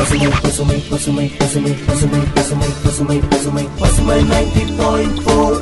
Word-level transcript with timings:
பசுமை 0.00 0.28
பசுமை 0.42 0.82
பசுமை 0.90 1.30
பசுமை 1.38 1.72
பசுமை 1.86 2.20
பசுமை 2.34 2.68
பசுமை 2.84 3.20
பசுமை 3.30 3.66
பசுமை 3.78 4.22
நைன்டி 4.22 4.62
பாயிண்ட் 4.78 5.24
போர் 5.24 5.58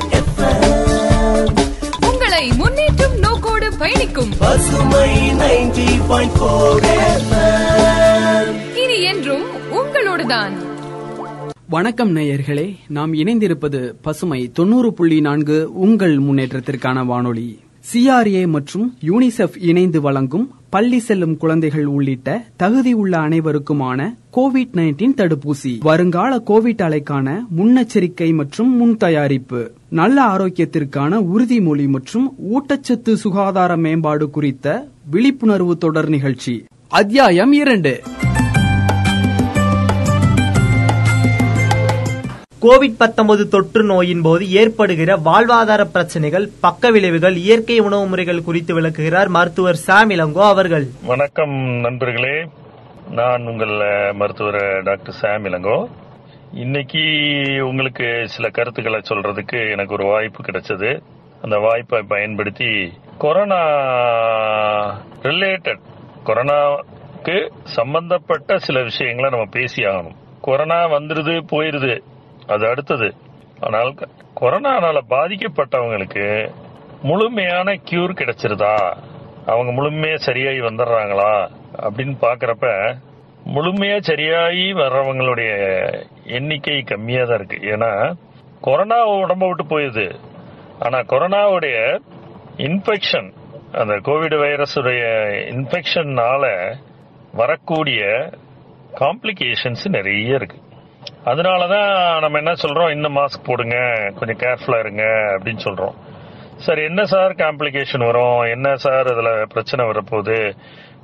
உங்களை 2.11 2.51
முன்னேற்றும் 2.51 3.19
நோக்கோடு 3.19 3.77
பயணிக்கும். 3.79 4.30
பசுமை 4.38 5.11
நைன்டி 5.30 6.06
பாயிண்ட் 6.09 6.38
போர் 6.38 6.85
இனி 8.77 9.03
என்றும் 9.03 9.43
உங்களோடுதான். 9.72 10.53
வணக்கம் 11.69 12.17
நேயர்களே 12.17 12.77
நாம் 12.89 13.15
இணைந்திருப்பது 13.15 13.93
பசுமை 14.03 14.51
தொண்ணூறு 14.53 14.93
புள்ளி 14.93 15.21
நான்கு 15.21 15.73
உங்கள் 15.73 16.19
முன்னேற்றத்திற்கான 16.19 17.07
வானொலி. 17.07 17.59
சிஆர்ஏ 17.93 18.47
மற்றும் 18.47 18.97
யூனிசெஃப் 19.05 19.57
இணைந்து 19.59 20.01
வழங்கும் 20.01 20.55
பள்ளி 20.70 20.98
செல்லும் 20.98 21.37
குழந்தைகள் 21.37 21.84
உள்ளிட்ட 21.84 22.45
தகுதியுள்ள 22.59 23.12
அனைவருக்குமான 23.18 24.00
கோவிட் 24.37 24.74
நைன்டீன் 24.74 25.14
தடுப்பூசி. 25.16 25.78
வருங்கால 25.80 26.36
கோவிட் 26.36 26.82
அலைக்கான 26.86 27.46
முன்னெச்சரிக்கை 27.56 28.34
மற்றும் 28.34 28.76
முன் 28.76 28.96
தயாரிப்பு. 28.96 29.73
நல்ல 29.88 30.26
ஆரோக்கியத்திற்கான 30.26 31.23
உறுதிமொழி 31.34 31.88
மற்றும் 31.88 32.34
ஊட்டச்சத்து 32.54 33.12
சுகாதார 33.12 33.76
மேம்பாடு 33.76 34.30
குறித்த 34.30 34.88
விழிப்புணர்வு 35.10 35.78
தொடர் 35.78 36.09
நிகழ்ச்சி. 36.09 36.64
அத்தியாயம் 36.88 37.52
இரண்டு. 37.52 38.00
கோவிட் 42.62 42.96
19 42.98 43.48
தொற்று 43.48 43.82
நோயின் 43.82 44.22
போது 44.22 44.50
ஏற்படுகிற 44.50 45.16
வாழ்வாதார 45.16 45.84
பிரச்சனைகள் 45.84 46.48
பக்க 46.60 46.90
விளைவுகள் 46.90 47.36
இயற்கை 47.36 47.78
உணவு 47.78 48.06
முறைகள் 48.06 48.42
குறித்து 48.42 48.74
விளக்குகிறார் 48.74 49.28
மருத்துவர் 49.28 49.74
சாம் 49.74 50.10
இளங்கோ 50.10 50.48
அவர்கள். 50.48 50.86
வணக்கம் 51.04 51.54
நண்பர்களே. 51.56 52.48
நான் 53.10 53.46
உங்கள் 53.46 54.12
மருத்துவர் 54.12 54.82
டாக்டர் 54.82 55.14
சாம் 55.14 55.44
இளங்கோ. 55.44 55.88
இன்னைக்கு 56.52 56.98
உங்களுக்கு 57.68 58.23
சில 58.24 58.48
கருத்துக்களை 58.48 59.00
சொல்றதுக்கு 59.09 59.70
எனக்கு 59.70 59.93
ஒரு 59.93 60.04
வாய்ப்பு 60.04 60.43
கிடைச்சது. 60.43 61.02
அந்த 61.43 61.56
வாய்ப்பை 61.56 62.02
பயன்படுத்தி 62.09 62.93
கொரோனா 63.18 63.62
ரிலேட்டட் 65.22 65.81
கொரோனாக்கு 66.27 67.50
சம்பந்தப்பட்ட 67.65 68.59
சில 68.59 68.83
விஷயங்களை 68.83 69.31
நம்ம 69.31 69.47
பேசி 69.50 69.83
ஆகணும். 69.83 70.17
கொரோனா 70.41 70.84
வந்துருது 70.87 71.43
போயிருது. 71.50 72.03
அது 72.49 72.69
அடுத்தது. 72.69 73.15
ஆனால் 73.61 73.95
க- 73.95 74.09
கொரோனானால 74.41 75.01
பாதிக்கப்பட்டவங்களுக்கு 75.11 76.51
முழுமையான 77.03 77.73
கியூர் 77.73 78.15
கிடைச்சிருதா? 78.15 78.97
அவங்க 79.47 79.83
முழுமையா 79.83 80.15
சரியாகி 80.15 80.61
வந்துடுறாங்களா? 80.61 81.51
அப்படின்னு 81.83 82.15
பாக்குறப்ப 82.21 82.95
முழுமையா 83.55 83.99
சரியாகி 83.99 84.73
வர்றவங்களுடைய 84.73 85.53
எண்ணிக்கை 86.25 86.83
கம்மியா 86.83 87.25
தான் 87.25 87.35
இருக்கு. 87.35 87.57
ஏன்னா 87.57 88.15
கொரோனா 88.61 89.09
உடம்ப 89.09 89.47
விட்டு 89.47 89.65
போயுது 89.65 90.15
ஆனா 90.79 90.99
கொரோனாவுடைய 90.99 92.01
இன்ஃபெக்ஷன் 92.57 93.33
அந்த 93.73 93.95
கோவிட் 93.95 94.39
வைரஸுடைய 94.39 95.25
இன்ஃபெக்ஷன்னால 95.49 96.75
வரக்கூடிய 97.33 98.31
காம்ப்ளிகேஷன்ஸ் 98.95 99.89
நிறைய 99.89 100.35
இருக்கு. 100.35 100.57
அதனால 101.31 101.67
தான் 101.67 101.91
நம்ம 102.21 102.39
என்ன 102.39 102.53
சொல்றோம் 102.53 102.91
இன்னும் 102.91 103.17
மாஸ்க் 103.17 103.47
போடுங்க 103.47 103.77
கொஞ்சம் 104.19 104.41
கேர்ஃபுல்லா 104.43 104.79
இருங்க 104.79 105.05
அப்படின்னு 105.34 105.62
சொல்றோம். 105.67 105.97
சார் 106.57 106.79
என்ன 106.79 107.01
சார் 107.05 107.33
காம்ப்ளிகேஷன் 107.33 108.05
வரும்? 108.07 108.39
என்ன 108.55 108.77
சார் 108.77 109.09
அதில் 109.12 109.47
பிரச்சனை 109.47 109.83
வரப்போகுது? 109.87 110.39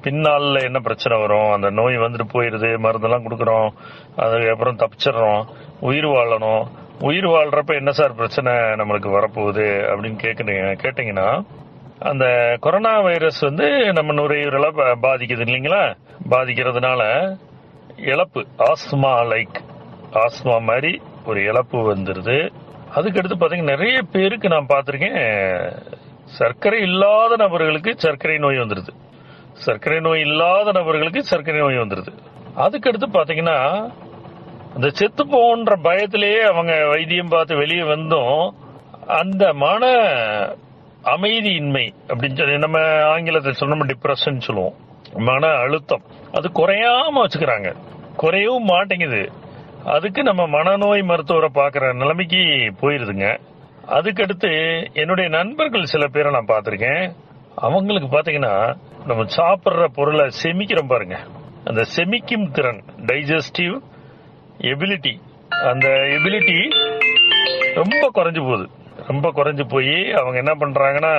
பின்னால 0.04 0.62
என்ன 0.62 0.78
பிரச்சனை 0.78 1.18
வரும்? 1.18 1.50
அந்த 1.52 1.68
நோய் 1.70 1.98
வந்துட்டு 1.98 2.26
போயிருது 2.32 2.70
மருந்தெல்லாம் 2.86 3.26
கொடுக்குறோம் 3.26 3.68
அதுக்கப்புறம் 4.16 4.80
தப்பிச்சிடுறோம் 4.82 5.42
உயிர் 5.80 6.08
வாழணும். 6.14 6.64
உயிர் 7.00 7.28
வாழ்றப்ப 7.34 7.74
என்ன 7.74 7.90
சார் 7.90 8.18
பிரச்சனை 8.20 8.52
நம்மளுக்கு 8.80 9.10
வரப்போகுது 9.16 9.66
அப்படின்னு 9.90 10.18
கேட்குறீங்க 10.24 10.74
கேட்டீங்கன்னா 10.84 11.28
அந்த 12.10 12.24
கொரோனா 12.60 12.92
வைரஸ் 13.00 13.40
வந்து 13.40 13.68
நம்ம 13.92 14.12
நுரையீரலை 14.12 14.70
பாதிக்குது 15.06 15.44
இல்லைங்களா? 15.46 15.82
பாதிக்கிறதுனால 16.30 17.02
இழப்பு 18.10 18.40
ஆஸ்மா 18.70 19.14
லைக் 19.32 19.58
ஆஸ்மா 20.14 20.60
மாதிரி 20.60 21.02
ஒரு 21.26 21.42
இழப்பு 21.44 21.96
வந்துருது. 21.96 22.52
அதுக்கடுத்து 22.94 23.32
பாத்தீங்கன்னா 23.40 23.62
நிறைய 23.62 24.02
பேருக்கு 24.02 24.48
நான் 24.48 24.66
பார்த்துருக்கேன் 24.68 25.72
சர்க்கரை 26.24 26.80
இல்லாத 26.80 27.36
நபர்களுக்கு 27.36 27.98
சர்க்கரை 27.98 28.38
நோய் 28.38 28.58
வந்துருது. 28.58 28.88
சர்க்கரை 29.52 30.00
நோய் 30.00 30.20
இல்லாத 30.20 30.72
நபர்களுக்கு 30.72 31.24
சர்க்கரை 31.24 31.60
நோய் 31.60 31.78
வந்துருது. 31.78 32.18
அதுக்கடுத்து 32.56 33.06
பாத்தீங்கன்னா 33.12 33.90
அந்த 34.74 34.90
செத்து 34.90 35.28
போன்ற 35.28 35.76
பயத்திலேயே 35.76 36.38
அவங்க 36.38 36.86
வைத்தியம் 36.88 37.28
பார்த்து 37.28 37.56
வெளியே 37.56 37.82
வந்தும். 37.82 38.54
அந்த 39.06 39.52
மன 39.52 39.86
அமைதியின்மை 41.02 41.94
அப்படின்னு 42.06 42.36
சொல்லி 42.36 42.58
நம்ம 42.58 43.04
ஆங்கிலத்தில் 43.04 43.54
சொன்னோம் 43.60 43.90
டிப்ரெஷன் 43.90 44.38
சொல்லுவோம். 44.38 44.74
மன 45.14 45.46
அழுத்தம். 45.46 46.02
அது 46.32 46.48
குறையாம 46.48 47.24
வச்சுக்கிறாங்க. 47.24 47.74
குறையவும் 48.16 48.64
மாட்டேங்குது. 48.64 49.30
அதுக்கு 49.84 50.22
நம்ம 50.22 50.42
மனநோய் 50.46 51.02
மருத்துவரை 51.04 51.48
பார்க்குற 51.54 51.94
நிலைமைக்கு 51.94 52.42
போயிருதுங்க. 52.80 53.26
அதுக்கடுத்து 53.88 54.50
என்னுடைய 54.94 55.30
நண்பர்கள் 55.30 55.84
சில 55.84 56.06
பேரை 56.06 56.32
நான் 56.32 56.50
பார்த்துருக்கேன். 56.52 57.12
அவங்களுக்கு 57.56 58.08
பாத்தீங்கன்னா 58.18 58.76
நம்ம 59.06 59.24
சாப்பிடுற 59.36 59.86
பொருளை 59.94 60.30
செமிக்கிறோம் 60.42 60.88
பாருங்க. 60.88 61.18
அந்த 61.64 61.84
செமிக்கும் 61.96 62.50
திறன் 62.50 62.84
டைஜஸ்டிவ் 63.06 63.80
எபிலிட்டி 64.58 65.14
அந்த 65.48 65.88
எபிலிட்டி 65.88 66.58
ரொம்ப 67.74 68.10
குறைஞ்சு 68.14 68.40
போகுது. 68.40 68.68
ரொம்ப 69.06 69.32
குறைஞ்சு 69.36 69.64
போய் 69.68 70.12
அவங்க 70.12 70.36
என்ன 70.36 70.52
பண்றாங்கன்னா 70.54 71.14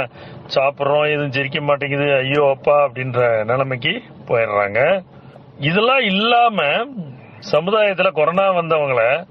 சாப்பிட்றோம் 0.56 1.08
எதுவும் 1.12 1.36
ஜெரிக்க 1.38 1.62
மாட்டேங்குது 1.62 2.16
ஐயோ 2.16 2.50
அப்பா 2.56 2.88
அப்படின்ற 2.88 3.46
நிலைமைக்கு 3.46 4.02
போயிடுறாங்க. 4.26 5.04
இதெல்லாம் 5.60 6.00
இல்லாம 6.00 6.64
சமுதாயத்துல 7.52 8.12
கொரோனா 8.12 8.50
வந்தவங்கள 8.54 9.28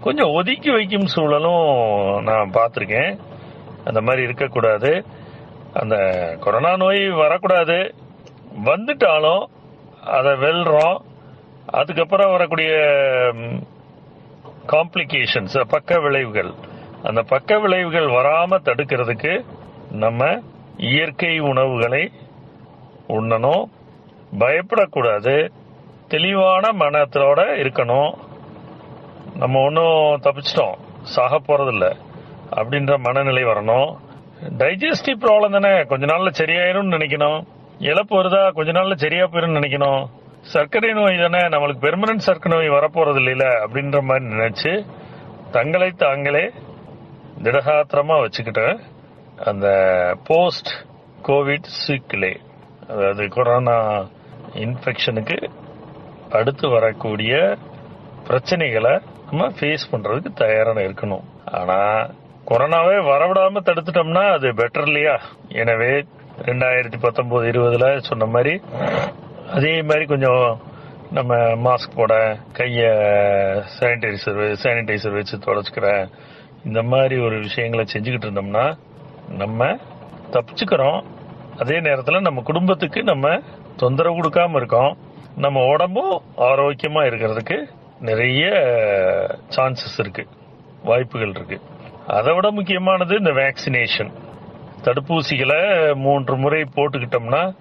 கொஞ்சம் 0.00 0.30
ஒதுக்கி 0.30 0.70
வைக்கும் 0.70 1.06
சூழலும் 1.06 2.22
நான் 2.22 2.50
பார்த்திருக்கேன். 2.50 3.18
அந்த 3.84 4.00
மாதிரி 4.00 4.22
இருக்கக்கூடாது. 4.22 5.04
அந்த 5.72 5.96
கொரோனா 6.40 6.76
நோய் 6.76 7.08
வரக்கூடாது. 7.08 7.94
வந்துட்டாலும் 8.64 9.44
அதை 10.04 10.32
வெல்றோம். 10.32 10.98
அதுக்கப்புறம் 11.66 12.30
வரக்கூடிய 12.30 12.74
காம்ப்ளிகேஷன்ஸ் 14.66 15.64
பக்க 15.68 16.00
விளைவுகள். 16.00 16.52
அந்த 17.02 17.22
பக்க 17.22 17.58
விளைவுகள் 17.58 18.06
வராம 18.06 18.58
தடுக்கிறதுக்கு 18.64 19.44
நம்ம 19.90 20.40
இயற்கை 20.76 21.38
உணவுகளை 21.38 22.12
உண்ணணும். 23.08 23.64
பயப்படக்கூடாது. 24.38 25.50
தெளிவான 26.08 26.72
மனத்தோட 26.72 27.38
இருக்கணும். 27.60 28.14
நம்ம 29.36 29.60
ஒன்றும் 29.60 30.20
தப்பிச்சிட்டோம். 30.22 30.74
சாக 31.02 31.38
போறதில்ல. 31.38 31.96
அப்படின்ற 32.50 32.98
மனநிலை 32.98 33.44
வரணும். 33.44 33.96
டைஜஸ்டிவ் 34.42 35.20
ப்ராப்ளம் 35.20 35.60
தானே. 35.60 35.82
கொஞ்ச 35.82 36.06
நாள்ல 36.06 36.32
சரியாயிரும்னு 36.38 36.96
நினைக்கணும். 36.96 37.42
இழப்பு 37.78 38.22
வருதா? 38.22 38.52
கொஞ்ச 38.52 38.72
நாள்ல 38.72 38.94
சரியா 38.94 39.24
போயிரும் 39.24 39.58
நினைக்கணும். 39.58 40.04
சர்க்கரை 40.40 40.92
நோய் 40.92 41.18
தானே. 41.18 41.38
நம்மளுக்கு 41.38 41.84
பெர்மனன்ட் 41.84 42.16
சர்க்கரை 42.16 42.58
நோய் 42.58 42.78
வரப்போறது 42.78 43.20
இல்லையில 43.20 43.68
அப்படின்ற 43.68 44.02
மாதிரி 44.02 44.24
நினைச்சு 44.24 44.86
தங்களை 45.50 45.90
தாங்களே 45.90 46.52
திடகாத்திரமா 47.42 48.20
வச்சுக்கிட்டு 48.20 48.80
அந்த 49.44 49.68
போஸ்ட் 50.24 50.68
கோவிட் 51.22 51.62
சிக்கிலே 51.62 52.40
அதாவது 52.88 53.28
கொரோனா 53.28 54.06
இன்ஃபெக்ஷனுக்கு 54.54 55.50
அடுத்து 56.36 56.68
வரக்கூடிய 56.68 57.56
பிரச்சனைகளை 58.28 58.94
நம்ம 59.30 59.48
ஃபேஸ் 59.48 59.90
பண்றதுக்கு 59.92 60.32
தயாரான 60.34 60.80
இருக்கணும். 60.80 61.24
ஆனா 61.52 61.78
கொரோனாவே 62.50 62.96
வரவிடாம 63.10 63.62
தடுத்துட்டோம்னா 63.64 64.24
அது 64.32 64.48
பெட்டர் 64.52 64.86
இல்லையா? 64.86 65.20
எனவே 65.48 66.04
ரெண்டாயிரத்தி 66.44 66.98
பத்தொன்பது 67.00 67.50
இருபதுல 67.50 67.98
சொன்ன 67.98 68.26
மாதிரி 68.26 68.60
அதே 69.50 69.82
மாதிரி 69.82 70.04
கொஞ்சம் 70.04 70.60
நம்ம 71.12 71.34
மாஸ்க் 71.36 71.96
போட 71.96 72.14
கைய 72.52 72.80
சானிடைசர் 73.78 74.40
சானிடைசர் 74.62 75.12
வச்சு 75.12 75.36
தொடச்சுக்கிற 75.38 76.08
இந்த 76.64 76.82
மாதிரி 76.82 77.16
ஒரு 77.24 77.36
விஷயங்களை 77.38 77.84
செஞ்சுக்கிட்டு 77.92 78.28
இருந்தோம்னா 78.28 78.64
நம்ம 79.28 79.76
தப்பிச்சுக்கிறோம். 80.30 81.04
அதே 81.58 81.80
நேரத்தில் 81.80 82.20
நம்ம 82.20 82.40
குடும்பத்துக்கு 82.40 83.02
நம்ம 83.02 83.40
தொந்தரவு 83.76 84.16
கொடுக்காம 84.16 84.56
இருக்கோம். 84.56 84.96
நம்ம 85.36 85.64
உடம்பும் 85.64 86.22
ஆரோக்கியமா 86.36 87.04
இருக்கிறதுக்கு 87.04 87.68
நிறைய 88.00 88.46
சான்சஸ் 89.56 89.98
இருக்கு. 89.98 90.26
வாய்ப்புகள் 90.84 91.28
இருக்கு. 91.28 91.60
அதை 92.06 92.34
விட 92.34 92.50
முக்கியமானது 92.50 93.16
இந்த 93.18 93.30
வேக்சினேஷன் 93.30 94.12
தடுப்பூசிகளை 94.82 95.94
மூன்று 95.94 96.36
முறை 96.36 96.62
போட்டுக்கிட்டோம்னா 96.62 97.54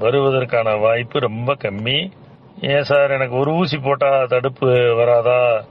வருவதற்கான 0.00 0.80
வாய்ப்பு 0.80 1.18
ரொம்ப 1.18 1.54
கம்மி. 1.54 2.10
ஏன் 2.60 2.82
சார் 2.82 3.10
எனக்கு 3.10 3.36
ஒரு 3.36 3.52
ஊசி 3.52 3.78
போட்டா 3.78 4.24
தடுப்பு 4.24 4.94
வராதா 4.94 5.64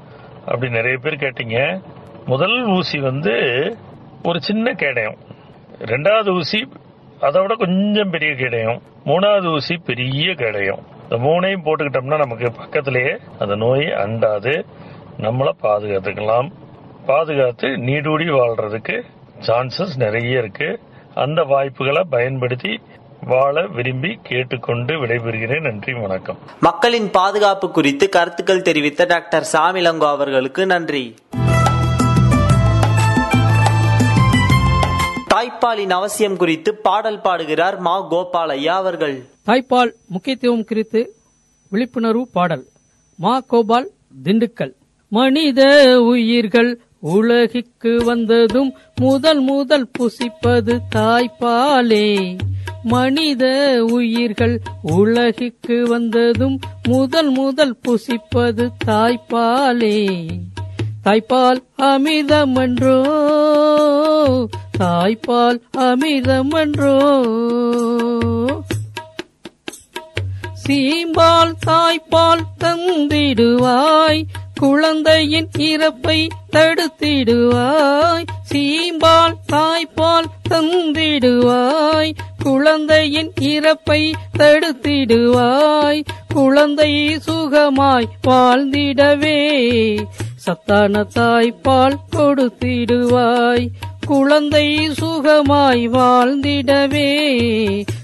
அப்படி 0.45 0.71
நிறைய 0.71 0.98
பேர் 0.98 1.15
கேட்டீங்க. 1.15 1.81
முதல் 2.25 2.65
ஊசி 2.65 3.00
வந்து 3.00 3.31
ஒரு 4.24 4.41
சின்ன 4.41 4.74
கேடயம். 4.74 5.18
ரெண்டாவது 5.80 6.30
ஊசி 6.30 6.68
அதை 7.19 7.41
விட 7.41 7.56
கொஞ்சம் 7.56 8.09
பெரிய 8.09 8.36
கேடயம். 8.36 8.81
மூணாவது 9.06 9.53
ஊசி 9.53 9.77
பெரிய 9.86 10.33
கேடயம். 10.33 10.94
இந்த 11.10 11.25
மூணையும் 11.25 11.63
போட்டுக்கிட்டோம்னா 11.66 12.18
நமக்கு 12.18 12.52
பக்கத்திலேயே 12.52 13.18
அந்த 13.40 13.56
நோய் 13.56 13.86
அண்டாது. 13.86 14.66
நம்மளை 15.18 15.52
பாதுகாத்துக்கலாம். 15.63 16.52
பாதுகாத்து 17.06 17.68
நீடூடி 17.68 18.30
வாழ்றதுக்கு 18.30 19.02
சான்சஸ் 19.48 19.96
நிறைய 19.96 20.38
இருக்கு. 20.38 20.80
அந்த 21.13 21.44
வாய்ப்புகளை 21.44 22.04
பயன்படுத்தி 22.10 22.81
வாழ 23.22 23.66
விரும்பி 23.68 24.19
கேட்டுக்கொண்டு 24.24 25.06
விடைபெறுகிறேன். 25.06 25.62
நன்றி 25.62 25.94
வணக்கம். 25.94 26.38
மக்களின் 26.60 27.12
பாதுகாப்பு 27.12 27.72
குறித்து 27.72 28.10
கருத்துக்கள் 28.10 28.62
தெரிவித்த 28.62 29.06
டாக்டர் 29.06 29.48
சாமிலங்கோ 29.54 30.08
அவர்களுக்கு 30.08 30.66
நன்றி. 30.66 31.16
தாய்ப்பாலின் 35.45 35.89
அவசியம் 35.89 36.38
குறித்து 36.38 36.75
பாடல் 36.75 37.21
பாடுகிறார் 37.21 37.80
மா 37.80 38.12
கோபாலையா 38.12 38.65
அவர்கள். 38.65 39.25
தாய்ப்பால் 39.45 39.94
முக்கியத்துவம் 40.07 40.65
குறித்து 40.65 41.15
விழிப்புணர்வு 41.69 42.27
பாடல். 42.27 42.65
மா 43.15 43.39
கோபால் 43.39 43.89
திண்டுக்கல். 44.24 44.74
மனித 45.09 45.62
உயிர்கள் 46.01 46.80
உலகிற்கு 47.00 48.03
வந்ததும் 48.03 48.74
முதல் 48.95 49.39
முதல் 49.39 49.89
புசிப்பது 50.00 50.80
தாய்ப்பாலே. 50.95 52.38
மனித 52.83 53.45
உயிர்கள் 53.91 54.62
உலகிற்கு 54.81 55.88
வந்ததும் 55.88 56.59
முதல் 56.88 57.30
முதல் 57.30 57.77
புசிப்பது 57.88 58.69
தாய்ப்பாலே. 58.86 60.27
தாய்ப்பால் 61.06 61.63
அமிர்தமன்றோ? 61.78 62.98
தாய்ப்பால் 64.80 65.62
அமிர்தமன்றோ? 65.78 66.96
சீம்பால் 70.68 71.54
தாய்ப்பால் 71.68 72.42
தந்திடுவாய் 72.63 74.24
குழந்தையின் 74.56 75.50
இறப்பை 75.57 76.28
தடுத்திடுவாய் 76.52 78.24
சீம்பால் 78.51 79.36
தாய்ப்பால் 79.51 80.30
தந்திடுவாய் 80.50 82.12
குழந்தையின் 82.44 83.31
இறப்பை 83.40 84.13
தடுத்திடுவாய் 84.38 86.04
குழந்தை 86.34 87.18
சுகமாய் 87.28 88.06
வாழ்ந்திடவே. 88.28 89.42
சத்தான 90.45 91.07
தாய்ப்பால் 91.15 91.95
கொடுத்திடுவாய். 92.12 93.68
குழந்தை 94.07 94.89
சுகமாய் 94.89 95.89
வாழ்ந்திடவே. 95.89 97.18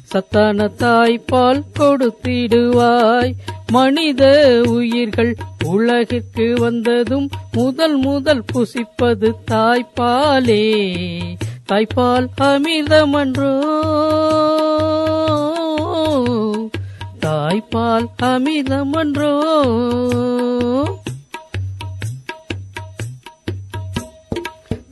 சத்தான 0.03 0.71
தாய்ப்பால் 0.79 1.61
கொடுத்திடுவாய். 1.79 3.33
மனித 3.71 4.61
உயிர்கள் 4.67 5.35
உலகிற்கு 5.65 6.55
வந்ததும் 6.59 7.29
முதல் 7.51 7.97
முதல் 7.97 8.43
புசிப்பது 8.53 9.31
தாய்ப்பாலே. 9.51 10.93
தாய்ப்பால் 11.71 12.27
அமிர்தமன்றோ? 12.41 13.59
தாய்ப்பால் 17.21 18.05
அமிர்தமன்றோ? 18.21 19.39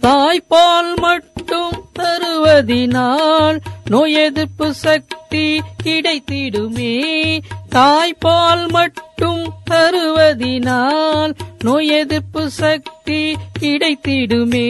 தாய்ப்பால் 0.01 0.95
மட்டும் 0.95 1.85
தருவதினால் 1.99 3.57
நோய் 3.89 4.13
எதிர்ப்பு 4.13 4.73
சக்தி 4.73 5.61
கிடைத்திடுமே. 5.83 7.39
தாய்ப்பால் 7.71 8.67
மட்டும் 8.67 9.53
தருவதினால் 9.69 11.33
நோய் 11.63 11.87
எதிர்ப்பு 11.87 12.49
சக்தி 12.49 13.35
கிடைத்திடுமே. 13.59 14.67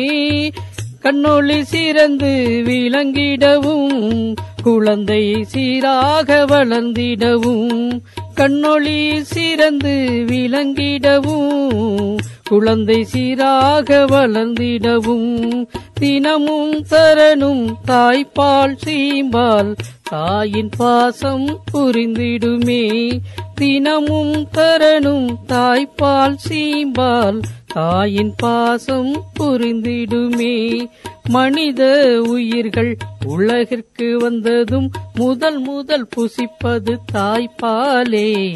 கண்ணொளி 1.01 1.61
சிறந்து 1.61 2.61
விளங்கிடவும் 2.65 4.35
குழந்தை 4.63 5.44
சீராக 5.44 6.45
வளர்ந்திடவும் 6.45 8.01
கண்ணொளி 8.35 9.21
சிறந்து 9.21 10.23
விளங்கிடவும் 10.27 12.17
குழந்தை 12.50 13.03
சீராக 13.03 14.06
வளர்ந்திடவும் 14.06 15.65
தினமும் 15.94 16.73
தரணும் 16.89 17.65
தாய்ப்பால் 17.88 18.75
சீம்பால் 18.85 19.75
தாயின் 20.09 20.69
பாசம் 20.77 21.59
புரிந்திடுமே. 21.73 23.19
தினமும் 23.56 24.47
தரணும் 24.53 25.27
தாய்ப்பால் 25.47 26.35
சீம்பால் 26.50 27.39
தாயின் 27.74 28.33
பாசம் 28.38 29.24
புரிந்திடுமே. 29.39 30.86
மனித 31.30 32.21
உயிர்கள் 32.27 32.98
உலகிற்கு 33.25 34.18
வந்ததும் 34.18 34.92
முதல் 35.13 35.60
முதல் 35.60 36.07
புசிப்பது 36.18 36.98
தாய்ப்பாலே. 37.13 38.54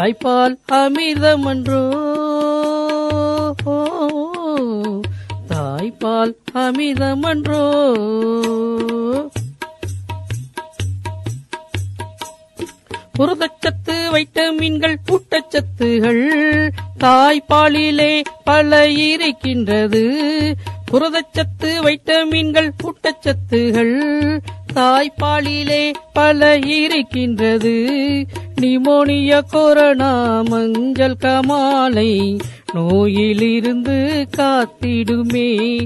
தாய்ப்பால் 0.00 0.56
அமிர்தமன்றோ? 0.72 1.84
தாய்ப்பால் 5.48 6.34
அமிர்தமன்றோ? 6.54 7.64
புரதச்சத்து 13.18 13.96
வைட்டமின்கள் 14.12 14.96
ஊட்டச்சத்துகள் 15.08 16.24
தாய்ப்பாலிலே 17.00 18.22
பல 18.44 18.90
இருக்கின்றது. 18.90 20.02
புரதச்சத்து 20.92 21.72
வைட்டமின்கள் 21.82 22.70
ஊட்டச்சத்துகள் 22.84 23.96
தாய்ப்பாலிலே 24.74 25.92
பல 26.12 26.58
இருக்கின்றது. 26.58 27.74
நிமோனிய 28.60 29.42
கொரோனா 29.50 30.42
மஞ்சள் 30.42 31.16
கமாலை 31.20 32.38
நோயிலிருந்து 32.76 34.26
காத்திடுமே. 34.36 35.78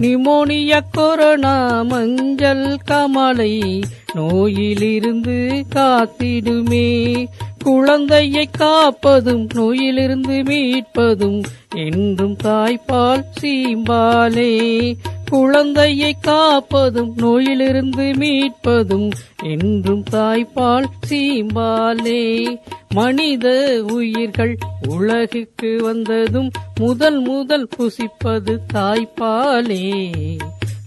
நிமோனிய 0.00 0.80
கொரோனா 0.92 1.82
மஞ்சள் 1.82 2.76
கமலை 2.90 3.82
நோயிலிருந்து 4.14 5.64
காத்திடுமே. 5.74 7.26
குழந்தையை 7.64 8.48
காப்பதும் 8.58 9.48
நோயிலிருந்து 9.54 10.42
மீட்பதும் 10.44 11.42
என்றும் 11.74 12.36
தாய்ப்பால் 12.44 13.24
சீம்பாலே. 13.40 14.92
குழந்தையை 15.30 16.16
காப்பதும் 16.20 17.12
நோயிலிருந்து 17.16 18.12
மீட்பதும் 18.14 19.10
என்றும் 19.42 20.04
தாய்ப்பால் 20.10 20.84
சீம்பாலே. 21.08 22.56
மனித 22.94 23.78
உயிர்கள் 23.92 24.56
உலகுக்கு 24.88 25.82
வந்ததும் 25.82 26.50
முதல் 26.78 27.20
முதல் 27.20 27.68
புசிப்பது 27.78 28.58
தாய்ப்பாலே. 28.74 30.10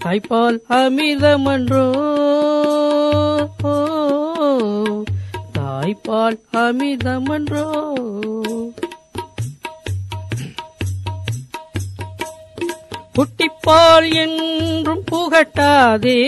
தாய்ப்பால் 0.06 0.60
அமிர்தமன்றோ? 0.70 1.86
தாய்ப்பால் 5.58 6.40
அமிர்தமன்றோ? 6.54 7.70
புட்டிப்பால் 13.16 14.10
என்றும் 14.16 15.04
புகட்டாதே 15.12 16.20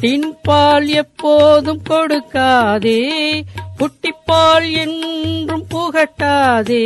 தின்பால் 0.00 0.88
எப்போதும் 0.94 1.82
கொடுக்காதே 1.88 3.00
புட்டிப்பால் 3.76 4.68
என்றும் 4.82 5.66
புகட்டாதே 5.68 6.84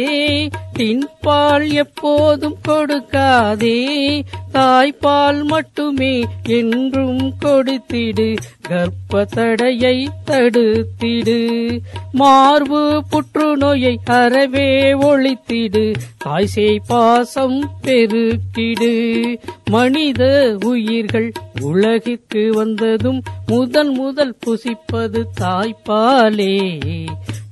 பின்பால் 0.76 1.73
எப்போதும் 1.73 2.57
கொடுக்காதே. 2.69 4.23
தாய்ப்பால் 4.52 5.43
மட்டுமே 5.43 6.25
என்றும் 6.49 7.35
கொடுத்திடு. 7.45 8.37
கர்ப்ப 8.69 9.25
தடையை 9.25 10.09
தடுத்திடு. 10.26 11.78
மார்பு 12.12 13.04
புற்றுநோயை 13.11 13.97
அறவே 14.04 14.93
ஒழித்திடு. 14.93 15.95
தாய்சேய் 16.25 16.78
பாசம் 16.87 17.71
பெருக்கிடு. 17.83 19.23
மனித 19.71 20.57
உயிர்கள் 20.64 21.33
உலகிற்கு 21.61 22.50
வந்ததும் 22.54 23.23
முதல் 23.47 23.90
முதல் 23.90 24.37
புசிப்பது 24.47 25.25
தாய்ப்பாலே. 25.40 26.81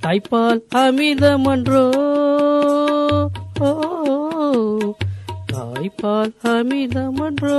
தாய்ப்பால் 0.02 0.60
அமிர்தமன்றோ 0.74 1.90
தாய்ப்பால் 5.52 6.32
அமிர்தமன்றோ 6.42 7.58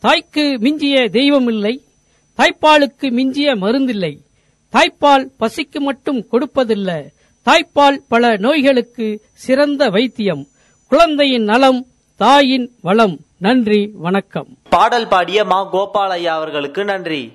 தாய்க்கு 0.00 0.58
மிஞ்சிய 0.58 1.08
தெய்வம் 1.08 1.48
இல்லை 1.48 1.84
தாய்ப்பாலுக்கு 2.36 3.10
மிஞ்சிய 3.10 3.54
மருந்தில்லை. 3.56 4.18
தாய்ப்பால் 4.72 5.26
பசிக்கு 5.40 5.78
மட்டும் 5.78 6.26
கொடுப்பதில்லை 6.32 7.08
தாய்ப்பால் 7.46 7.98
பல 8.08 8.36
நோய்களுக்கு 8.36 9.22
சிறந்த 9.32 9.88
வைத்தியம். 9.88 10.46
குழந்தையின் 10.86 11.44
நலம் 11.44 11.86
தாயின் 12.16 12.72
வளம். 12.80 13.18
நன்றி 13.38 13.90
வணக்கம். 13.94 14.58
பாடல் 14.68 15.08
பாடிய 15.08 15.44
மா. 15.44 15.72
கோபாலையா 15.72 16.32
அவர்களுக்கு 16.38 16.84
நன்றி. 16.84 17.32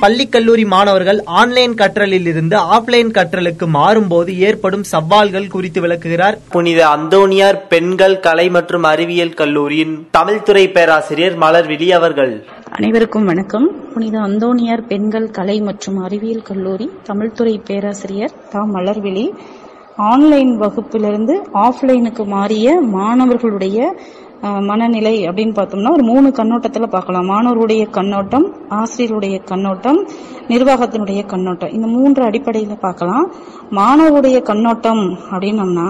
பள்ளி 0.00 0.24
கல்லூரி 0.26 0.64
மாணவர்கள் 0.64 1.20
ஆன்லைன் 1.40 1.74
கற்றலில் 1.74 2.26
இருந்து 2.26 2.56
ஆஃப்லைன் 2.56 3.10
கற்றலுக்கு 3.18 3.66
மாறும்போது 3.74 4.36
ஏற்படும் 4.38 4.82
சவால்கள் 4.82 5.46
குறித்து 5.46 5.80
விளக்குகிறார். 5.80 6.38
புனித 6.50 6.80
அந்தோனியார் 6.86 7.58
பெண்கள் 7.68 8.20
கலை 8.20 8.48
மற்றும் 8.48 8.82
அறிவியல் 8.82 9.34
கல்லூரியின் 9.34 10.08
தமிழ்துறை 10.18 10.72
பேராசிரியர் 10.72 11.38
மலர்விழி 11.38 11.88
அவர்கள். 11.88 12.44
அனைவருக்கும் 12.70 13.24
வணக்கம். 13.24 13.66
புனித 13.94 14.18
அந்தோனியார் 14.18 14.86
பெண்கள் 14.88 15.30
கலை 15.30 15.60
மற்றும் 15.60 15.96
அறிவியல் 15.96 16.42
கல்லூரி 16.42 16.90
தமிழ்துறை 17.08 17.60
பேராசிரியர் 17.64 18.34
தா. 18.50 18.62
மலர்விழி 18.74 19.26
ஆன்லைன் 19.96 20.60
வகுப்பிலிருந்து 20.60 21.34
ஆஃப்லைனுக்கு 21.54 22.26
மாறிய 22.26 22.80
மாணவர்களுடைய 22.80 23.96
மனநிலை 24.44 25.28
அப்படின்னு 25.28 25.54
பார்த்தோம்னா 25.58 25.92
ஒரு 25.92 26.04
மூணு 26.04 26.30
கண்ணோட்டத்தில் 26.30 26.88
பார்க்கலாம். 26.88 27.28
மாணவருடைய 27.28 27.90
கண்ணோட்டம் 27.90 28.56
ஆசிரியருடைய 28.68 29.44
கண்ணோட்டம் 29.44 30.08
நிர்வாகத்தினுடைய 30.48 31.26
கண்ணோட்டம். 31.26 31.72
இந்த 31.72 31.86
மூன்று 31.86 32.22
அடிப்படையில் 32.24 32.78
பார்க்கலாம். 32.78 33.32
மாணவருடைய 33.70 34.42
கண்ணோட்டம் 34.42 35.18
அப்படின்னம்னா 35.30 35.88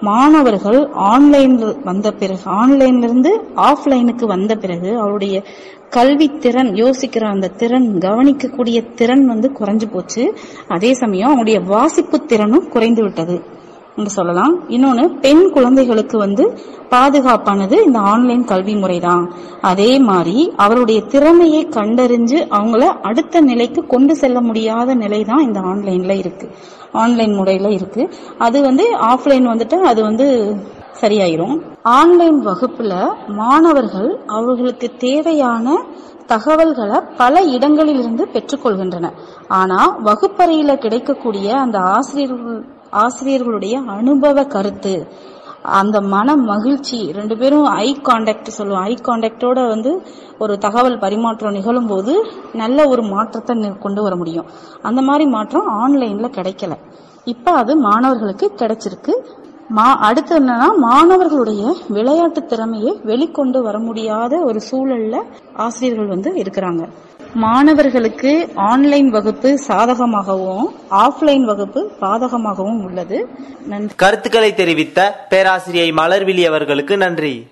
மாணவர்கள் 0.00 0.88
ஆன்லைன்ல 0.94 1.84
வந்த 1.84 2.12
பிறகு 2.12 2.50
ஆன்லைன்ல 2.50 3.02
இருந்து 3.02 3.44
ஆஃப்லைனுக்கு 3.56 4.24
வந்த 4.24 4.54
பிறகு 4.54 4.98
அவருடைய 4.98 5.42
கல்வி 5.90 6.28
திறன் 6.38 6.72
யோசிக்கிற 6.72 7.24
அந்த 7.24 7.48
திறன் 7.48 7.98
கவனிக்கக்கூடிய 7.98 8.94
திறன் 8.94 9.26
வந்து 9.26 9.50
குறைஞ்சு 9.58 9.92
போச்சு. 9.92 10.36
அதே 10.68 10.94
சமயம் 10.94 11.30
அவங்களுடைய 11.30 11.64
வாசிப்பு 11.64 12.26
திறனும் 12.26 12.68
குறைந்து 12.68 13.02
விட்டது. 13.02 13.56
என்று 13.98 14.10
சொல்லலாம். 14.10 14.54
இன்னொன்னு 14.68 15.04
பெண் 15.20 15.44
குழந்தைகளுக்கு 15.50 16.18
வந்து 16.18 16.44
பாதுகாப்பானது 16.90 17.76
இந்த 17.84 17.98
ஆன்லைன் 17.98 18.44
கல்வி 18.44 18.74
முறைதான். 18.74 19.24
அதே 19.60 19.98
மாதிரி 19.98 20.52
அவருடைய 20.56 21.00
திறமையை 21.00 21.62
கண்டறிஞ்சு 21.70 22.38
அவங்கள 22.58 22.84
அடுத்த 23.02 23.40
நிலைக்கு 23.40 23.86
கொண்டு 23.86 24.16
செல்ல 24.16 24.40
முடியாத 24.40 24.94
நிலை 24.94 25.24
தான் 25.24 25.46
இந்த 25.46 25.60
ஆன்லைன்ல 25.60 26.16
இருக்கு. 26.18 26.48
ஆன்லைன் 26.92 27.34
முறையில 27.34 27.68
இருக்கு. 27.68 28.02
அது 28.38 28.62
வந்து 28.62 28.84
ஆஃப்லைன் 29.12 29.48
வந்துட்டு 29.52 29.78
அது 29.92 30.02
வந்து 30.02 30.28
சரியாயிரும். 31.00 31.56
ஆன்லைன் 31.82 32.38
வகுப்புல 32.46 32.94
மாணவர்கள் 33.40 34.10
அவர்களுக்கு 34.26 34.88
தேவையான 34.98 35.76
தகவல்களை 36.26 36.96
பல 37.16 37.42
இடங்களிலிருந்து 37.56 38.24
பெற்றுக்கொள்கின்றன 38.32 39.06
ஆனா 39.48 39.78
வகுப்பறையில 40.04 40.74
கிடைக்கக்கூடிய 40.76 41.48
அந்த 41.58 41.78
ஆசிரியர்கள் 41.78 42.58
ஆசிரியர்களுடைய 42.90 43.74
அனுபவ 43.86 44.44
கருத்து 44.44 45.06
அந்த 45.62 46.00
மன 46.00 46.36
மகிழ்ச்சி 46.36 47.12
ரெண்டு 47.12 47.36
பேரும் 47.36 47.64
ஐ 47.64 47.94
காண்டாக்ட் 47.94 48.44
சொல்லுவோம். 48.44 48.82
ஐ 48.82 48.98
காண்டாக்டோட 49.02 49.68
வந்து 49.68 50.02
ஒரு 50.38 50.58
தகவல் 50.58 50.98
பரிமாற்றம் 50.98 51.52
நிகழும் 51.52 51.86
போது 51.86 52.26
நல்ல 52.52 52.88
ஒரு 52.88 53.02
மாற்றத்தை 53.02 53.56
நி- 53.56 53.78
கொண்டு 53.78 54.02
வர 54.02 54.16
முடியும். 54.16 54.46
அந்த 54.82 55.02
மாதிரி 55.02 55.30
மாற்றம் 55.30 55.68
ஆன்லைன்ல 55.68 56.26
கிடைக்கல. 56.26 56.76
இப்ப 57.24 57.50
அது 57.50 57.76
மாணவர்களுக்கு 57.76 58.52
கிடைச்சிருக்கு. 58.56 59.24
மா 59.68 59.94
அடுத்து 59.94 60.38
என்னன்னா 60.38 60.76
மாணவர்களுடைய 60.76 61.76
விளையாட்டு 61.88 62.44
திறமையை 62.44 63.00
வெளிக்கொண்டு 63.04 63.62
வர 63.62 63.78
முடியாத 63.78 64.40
ஒரு 64.40 64.60
சூழல்ல 64.70 65.22
ஆசிரியர்கள் 65.56 66.08
வந்து 66.08 66.32
இருக்கிறாங்க. 66.34 66.88
மாணவர்களுக்கு 67.34 68.48
ஆன்லைன் 68.54 69.10
வகுப்பு 69.10 69.58
சாதகமாகவும் 69.68 70.64
ஆஃப்லைன் 70.90 71.44
வகுப்பு 71.44 71.90
பாதகமாகவும் 72.00 72.82
உள்ளது. 72.84 73.28
நன்றி. 73.66 73.94
கருத்துக்களை 73.96 74.54
தெரிவித்த 74.54 75.26
பேராசிரியை 75.30 75.92
மலர்விழி 75.92 76.46
அவர்களுக்கு 76.46 76.96
நன்றி. 76.96 77.46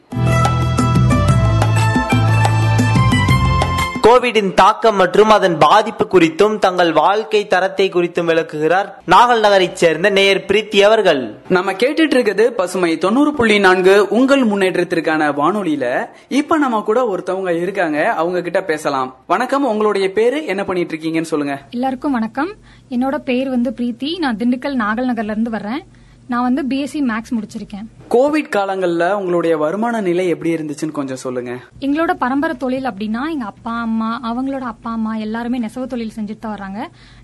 கோவிடின் 4.07 4.55
தாக்கம் 4.55 4.97
மற்றும் 4.97 5.29
அதன் 5.29 5.59
பாதிப்பு 5.59 6.09
குறித்தும் 6.11 6.59
தங்கள் 6.59 6.93
வாழ்க்கை 6.93 7.47
தரத்தை 7.47 7.91
குறித்தும் 7.91 8.25
விளக்குகிறார் 8.25 9.03
நாகல் 9.07 9.41
நகரைச் 9.41 9.77
சேர்ந்த 9.77 10.11
நேயர் 10.11 10.45
பிரீத்தி 10.49 10.81
அவர்கள். 10.81 11.35
நம்ம 11.49 11.73
கேட்டுட்டு 11.73 12.01
இருக்கிறது 12.01 12.53
பசுமை 12.53 12.99
தொண்ணூறு 12.99 13.35
புள்ளி 13.35 13.59
நான்கு 13.59 14.07
உங்கள் 14.09 14.47
முன்னேற்றத்திற்கான 14.47 15.33
வானொலியில. 15.33 16.07
இப்ப 16.29 16.59
நம்ம 16.59 16.81
கூட 16.81 17.17
ஒருத்தவங்க 17.17 17.61
இருக்காங்க 17.63 18.13
அவங்க 18.13 18.43
கிட்ட 18.43 18.63
பேசலாம். 18.63 19.17
வணக்கம் 19.27 19.65
உங்களுடைய 19.65 20.13
பேரு 20.13 20.47
என்ன 20.47 20.65
பண்ணிட்டு 20.65 20.97
இருக்கீங்கன்னு 20.97 21.31
சொல்லுங்க. 21.33 21.63
எல்லாருக்கும் 21.71 22.13
வணக்கம். 22.13 22.55
என்னோட 22.91 23.19
பேர் 23.19 23.49
வந்து 23.49 23.71
பிரீத்தி. 23.71 24.19
நான் 24.19 24.37
திண்டுக்கல் 24.37 24.81
நாகல் 24.85 25.11
நகர்ல 25.11 25.31
இருந்து 25.31 25.51
வர்றேன். 25.51 25.85
நான் 26.33 26.45
வந்து 26.47 26.63
பிஎஸ்சி 26.71 27.01
மேக்ஸ் 27.11 27.33
முடிச்சிருக்கேன். 27.35 27.85
கோவிட் 28.15 28.49
காலங்கள்ல 28.57 29.05
உங்களுடைய 29.19 29.55
வருமான 29.63 30.01
நிலை 30.07 30.25
எப்படி 30.33 30.51
இருந்துச்சுன்னு 30.57 30.97
கொஞ்சம் 30.99 31.21
சொல்லுங்க. 31.23 31.53
எங்களோட 31.87 32.13
பரம்பரை 32.23 32.55
தொழில் 32.63 32.89
அப்படின்னா 32.91 33.23
எங்க 33.35 33.47
அப்பா 33.53 33.75
அம்மா 33.87 34.09
அவங்களோட 34.31 34.65
அப்பா 34.73 34.91
அம்மா 34.97 35.13
எல்லாருமே 35.27 35.59
நெசவு 35.65 35.87
தொழில் 35.93 36.15
செஞ்சுட்டு 36.17 36.43
தான் 36.45 36.55
வர்றாங்க 36.55 36.81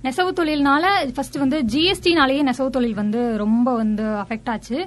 நெசவு 0.07 0.33
தொழில்னால 0.41 0.85
ஃபர்ஸ்ட் 1.17 1.39
வந்து 1.45 1.59
ஜிஎஸ்டினாலேயே 1.73 2.43
நெசவு 2.49 2.71
தொழில் 2.77 3.01
வந்து 3.03 3.23
ரொம்ப 3.45 3.75
வந்து 3.83 4.05
அஃபெக்ட் 4.25 4.51
ஆச்சு. 4.55 4.79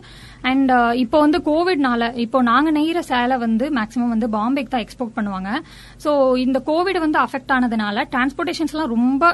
அண்ட் 0.51 0.71
இப்போ 1.03 1.19
வந்து 1.25 1.41
கோவிட்னால 1.49 2.11
இப்போ 2.25 2.41
நாங்க 2.51 2.71
நெய்கிற 2.77 3.03
சேலை 3.11 3.37
வந்து 3.45 3.67
மேக்ஸிமம் 3.79 4.13
வந்து 4.15 4.29
பாம்பேக்கு 4.37 4.73
தான் 4.75 4.85
எக்ஸ்போர்ட் 4.85 5.17
பண்ணுவாங்க. 5.17 5.51
ஸோ 6.05 6.13
இந்த 6.45 6.61
கோவிட் 6.71 7.03
வந்து 7.05 7.19
அஃபெக்ட் 7.25 7.53
ஆனதுனால 7.57 8.07
டிரான்ஸ்போர்ட்டேஷன்ஸ்லாம் 8.15 8.93
ரொம்ப 8.95 9.33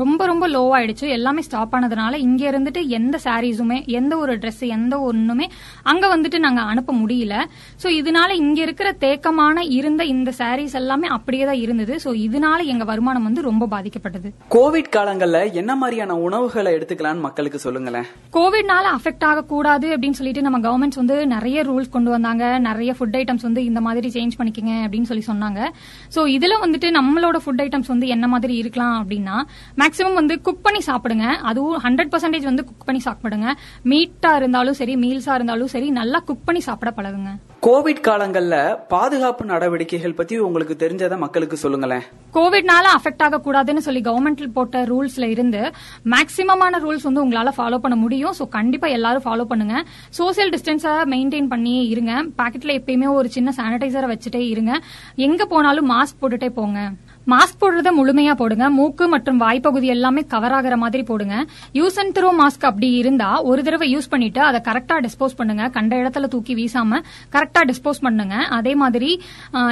ரொம்ப 0.00 0.26
ரொம்ப 0.26 0.44
லோ 0.48 0.62
ஆயிடுச்சு. 0.76 1.06
எல்லாமே 1.16 1.42
ஸ்டாப் 1.42 1.74
ஆனதுனால 1.74 2.18
இங்க 2.26 2.42
இருந்துட்டு 2.50 2.80
எந்த 2.98 3.18
சாரீஸுமே 3.24 3.78
எந்த 3.98 4.12
ஒரு 4.18 4.34
Dress 4.42 4.60
எந்த 4.76 4.94
ஒண்ணுமே 5.00 5.46
அங்க 5.82 6.04
வந்துட்டு 6.16 6.38
நாங்க 6.38 6.60
அனுப்ப 6.72 6.92
முடியல. 6.92 7.34
சோ 7.82 7.88
இதனால 8.00 8.30
இங்க 8.42 8.58
இருக்கிற 8.66 8.88
தேக்கமான 9.04 9.64
இருந்த 9.78 10.02
இந்த 10.04 10.30
சாரீஸ் 10.38 10.76
எல்லாமே 10.80 11.08
அப்படியே 11.16 11.44
தான் 11.44 11.60
இருந்தது. 11.64 11.96
சோ 12.04 12.12
இதனால 12.26 12.60
எங்க 12.72 12.84
வருமானம் 12.84 13.26
வந்து 13.28 13.42
ரொம்ப 13.48 13.68
பாதிக்கப்பட்டது. 13.74 14.30
கோவிட் 14.56 14.90
காலங்கள்ல 14.96 15.40
என்ன 15.52 15.76
மாதிரியான 15.82 16.16
உணவுகளை 16.26 16.72
எடுத்துக்கலாம்னு 16.76 17.26
மக்களுக்கு 17.26 17.58
சொல்லுங்களேன். 17.58 18.06
கோவிட்னால 18.38 18.84
அஃபெக்ட் 18.98 19.26
ஆகக்கூடாது 19.30 19.88
அப்படின்னு 19.96 20.20
சொல்லிட்டு 20.20 20.46
நம்ம 20.48 20.60
கவர்மெண்ட்ஸ் 20.68 21.00
வந்து 21.02 21.18
நிறைய 21.34 21.64
ரூல்ஸ் 21.70 21.94
கொண்டு 21.96 22.10
வந்தாங்க. 22.10 22.44
நிறைய 22.68 22.92
ஃபுட் 22.98 23.18
ஐட்டம்ஸ் 23.20 23.46
வந்து 23.48 23.64
இந்த 23.70 23.80
மாதிரி 23.88 24.08
சேஞ்ச் 24.16 24.38
பண்ணிக்கங்க 24.38 24.74
அப்படின்னு 24.84 25.10
சொல்லி 25.10 25.24
சொன்னாங்க. 25.30 25.60
சோ 26.16 26.20
இதுல 26.36 26.56
வந்துட்டு 26.64 26.90
நம்மளோட 26.98 27.36
ஃபுட் 27.44 27.62
ஐட்டம்ஸ் 27.66 27.92
வந்து 27.94 28.08
என்ன 28.16 28.26
மாதிரி 28.34 28.56
இருக்கலாம் 28.62 28.96
அப்படின்னா 29.02 29.36
மேக்ஸிமம் 29.82 30.18
வந்து 30.22 30.34
குக் 30.48 30.64
பண்ணி 30.66 30.82
சாப்பிடுங்க. 30.90 31.28
அதுவும் 31.50 31.78
ஹண்ட்ரட் 31.84 32.12
பர்சன்டேஜ் 32.14 32.50
வந்து 32.50 32.66
குக் 32.70 32.88
பண்ணி 32.88 33.02
சாப்பிடுங்க. 33.06 33.48
மீட்டா 33.92 34.32
இருந்தாலும் 34.40 34.76
சரி 34.80 34.96
மீல்ஸா 35.04 35.34
இருந்தாலும் 35.38 35.72
சரி 35.76 35.88
நல்லா 36.00 36.20
குக் 36.28 36.44
பண்ணி 36.48 36.62
சாப்பிட 36.68 36.90
பழகுங்க. 36.98 37.32
கோவிட் 37.66 38.00
காலங்கள்ல 38.06 38.56
பாதுகாப்பு 38.92 39.42
நடவடிக்கைகள் 39.50 40.16
பத்தி 40.20 40.34
உங்களுக்கு 40.46 40.74
தெரிஞ்சதை 40.82 41.16
மக்களுக்கு 41.24 41.56
சொல்லுங்களேன். 41.64 42.04
கோவிட்னால 42.36 42.86
அஃபெக்ட் 42.98 43.22
ஆகக்கூடாதுன்னு 43.26 43.84
சொல்லி 43.86 44.00
கவர்மெண்ட் 44.08 44.42
போட்ட 44.56 44.82
ரூல்ஸ்ல 44.90 45.26
இருந்து 45.34 45.60
மேக்சிமமான 46.14 46.80
ரூல்ஸ் 46.84 47.06
வந்து 47.08 47.22
உங்களால 47.24 47.52
ஃபாலோ 47.58 47.78
பண்ண 47.84 47.96
முடியும். 48.04 48.34
ஸோ 48.38 48.46
கண்டிப்பா 48.56 48.88
எல்லாரும் 48.96 49.26
ஃபாலோ 49.26 49.46
பண்ணுங்க. 49.52 49.76
சோசியல் 50.18 50.52
டிஸ்டன்ஸை 50.56 50.94
மெயின்டைன் 51.14 51.48
பண்ணி 51.54 51.74
இருங்க. 51.94 52.12
பாக்கெட்ல 52.40 52.74
எப்பயுமே 52.80 53.08
ஒரு 53.18 53.30
சின்ன 53.36 53.52
சானிடைசரை 53.58 54.10
வச்சுட்டே 54.12 54.42
இருங்க. 54.54 54.72
எங்க 55.28 55.46
போனாலும் 55.54 55.90
மாஸ்க் 55.94 56.20
போட்டுட்டே 56.22 56.50
போங்க. 56.58 56.80
மாஸ்க் 57.30 57.58
போடுறத 57.62 57.90
முழுமையா 57.96 58.32
போடுங்க. 58.40 58.66
மூக்கு 58.76 59.04
மற்றும் 59.14 59.38
வாய்ப்பகுதி 59.42 59.88
எல்லாமே 59.94 60.22
கவர் 60.32 60.54
ஆகிற 60.56 60.76
மாதிரி 60.82 61.02
போடுங்க. 61.10 61.36
யூஸ் 61.80 61.98
அண்ட் 62.02 62.14
த்ரோ 62.16 62.30
மாஸ்க் 62.40 62.64
அப்படி 62.70 62.88
இருந்தா 63.02 63.28
ஒரு 63.50 63.60
தடவை 63.66 63.88
யூஸ் 63.94 64.08
பண்ணிட்டு 64.12 64.40
அதை 64.48 64.60
கரெக்டா 64.68 64.96
டிஸ்போஸ் 65.06 65.36
பண்ணுங்க. 65.40 65.64
கண்ட 65.76 65.92
இடத்துல 66.02 66.28
தூக்கி 66.34 66.54
வீசாம 66.60 67.00
கரெக்டா 67.34 67.62
டிஸ்போஸ் 67.70 68.02
பண்ணுங்க. 68.06 68.36
அதே 68.58 68.74
மாதிரி 68.82 69.10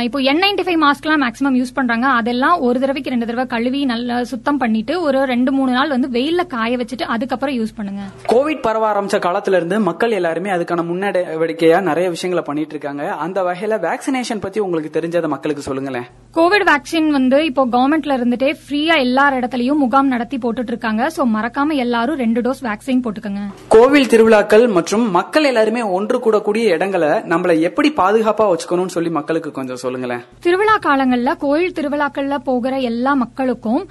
இப்போ 0.06 0.18
என் 0.32 0.42
நைன்டி 0.44 0.66
ஃபைவ் 0.68 0.80
மாஸ்க்லாம் 0.86 1.22
மேக்ஸிமம் 1.24 1.58
யூஸ் 1.60 1.74
பண்றாங்க. 1.78 2.06
அதெல்லாம் 2.20 2.56
ஒரு 2.68 2.80
தடவைக்கு 2.84 3.14
ரெண்டு 3.14 3.28
தடவை 3.30 3.46
கழுவி 3.54 3.82
நல்லா 3.92 4.18
சுத்தம் 4.32 4.60
பண்ணிட்டு 4.62 4.96
ஒரு 5.08 5.18
ரெண்டு 5.32 5.52
மூணு 5.58 5.74
நாள் 5.78 5.94
வந்து 5.96 6.10
வெயில்ல 6.18 6.44
காய 6.54 6.78
வச்சுட்டு 6.82 7.10
அதுக்கப்புறம் 7.16 7.56
யூஸ் 7.60 7.76
பண்ணுங்க. 7.78 8.04
கோவிட் 8.34 8.64
பரவ 8.68 8.86
ஆரம்பிச்ச 8.92 9.20
காலத்துல 9.26 9.60
இருந்து 9.60 9.78
மக்கள் 9.88 10.16
எல்லாருமே 10.20 10.52
அதுக்கான 10.56 10.84
முன்னெடுக்கையா 10.90 11.80
நிறைய 11.90 12.08
விஷயங்களை 12.16 12.44
பண்ணிட்டு 12.48 12.74
இருக்காங்க. 12.76 13.04
அந்த 13.26 13.38
வகையில 13.50 13.80
வேக்சினேஷன் 13.88 14.44
பத்தி 14.46 14.60
உங்களுக்கு 14.66 14.96
தெரிஞ்சதை 14.98 15.30
மக்களுக்கு 15.34 15.68
சொல்லுங்களேன். 15.68 16.08
கோவிட் 16.38 16.66
வேக்சின் 16.72 17.10
வந்து 17.18 17.39
இப்போ 17.48 17.62
கவர்மெண்ட்ல 17.72 18.12
இருந்துட்டே 18.18 18.48
ஃப்ரீயா 18.60 18.94
எல்லா 19.04 19.24
இடத்துலயும் 19.38 19.80
முகாம் 19.82 20.10
நடத்தி 20.12 20.36
போட்டுட்டு 20.42 20.72
இருக்காங்க 20.72 21.02
சோ 21.16 21.24
மறக்காம 21.34 21.76
எல்லாரும் 21.84 22.18
ரெண்டு 22.22 22.40
டோஸ் 22.46 22.62
வேக்சின் 22.68 23.02
போட்டுக்கோங்க. 23.04 23.42
கோவில் 23.74 24.08
திருவிழாக்கள் 24.12 24.64
மற்றும் 24.76 25.04
மக்கள் 25.16 25.48
எல்லாருமே 25.50 25.82
ஒன்று 25.96 26.18
கூடக்கூடிய 26.24 26.74
இடங்களை 26.76 27.10
நம்மள 27.32 27.54
எப்படி 27.68 27.90
பாதுகாப்பா 28.00 28.46
வச்சுக்கணும்னு 28.52 28.94
சொல்லி 28.96 29.12
மக்களுக்கு 29.18 29.52
கொஞ்சம் 29.58 29.80
சொல்லுங்களேன். 29.84 30.24
திருவிழா 30.46 30.76
காலங்கள்ல 30.88 31.34
கோயில் 31.44 31.76
திருவிழாக்கள்ல 31.78 32.38
போகிற 32.48 32.74
எல்லா 32.90 33.14
மக்களுக்கும் 33.24 33.82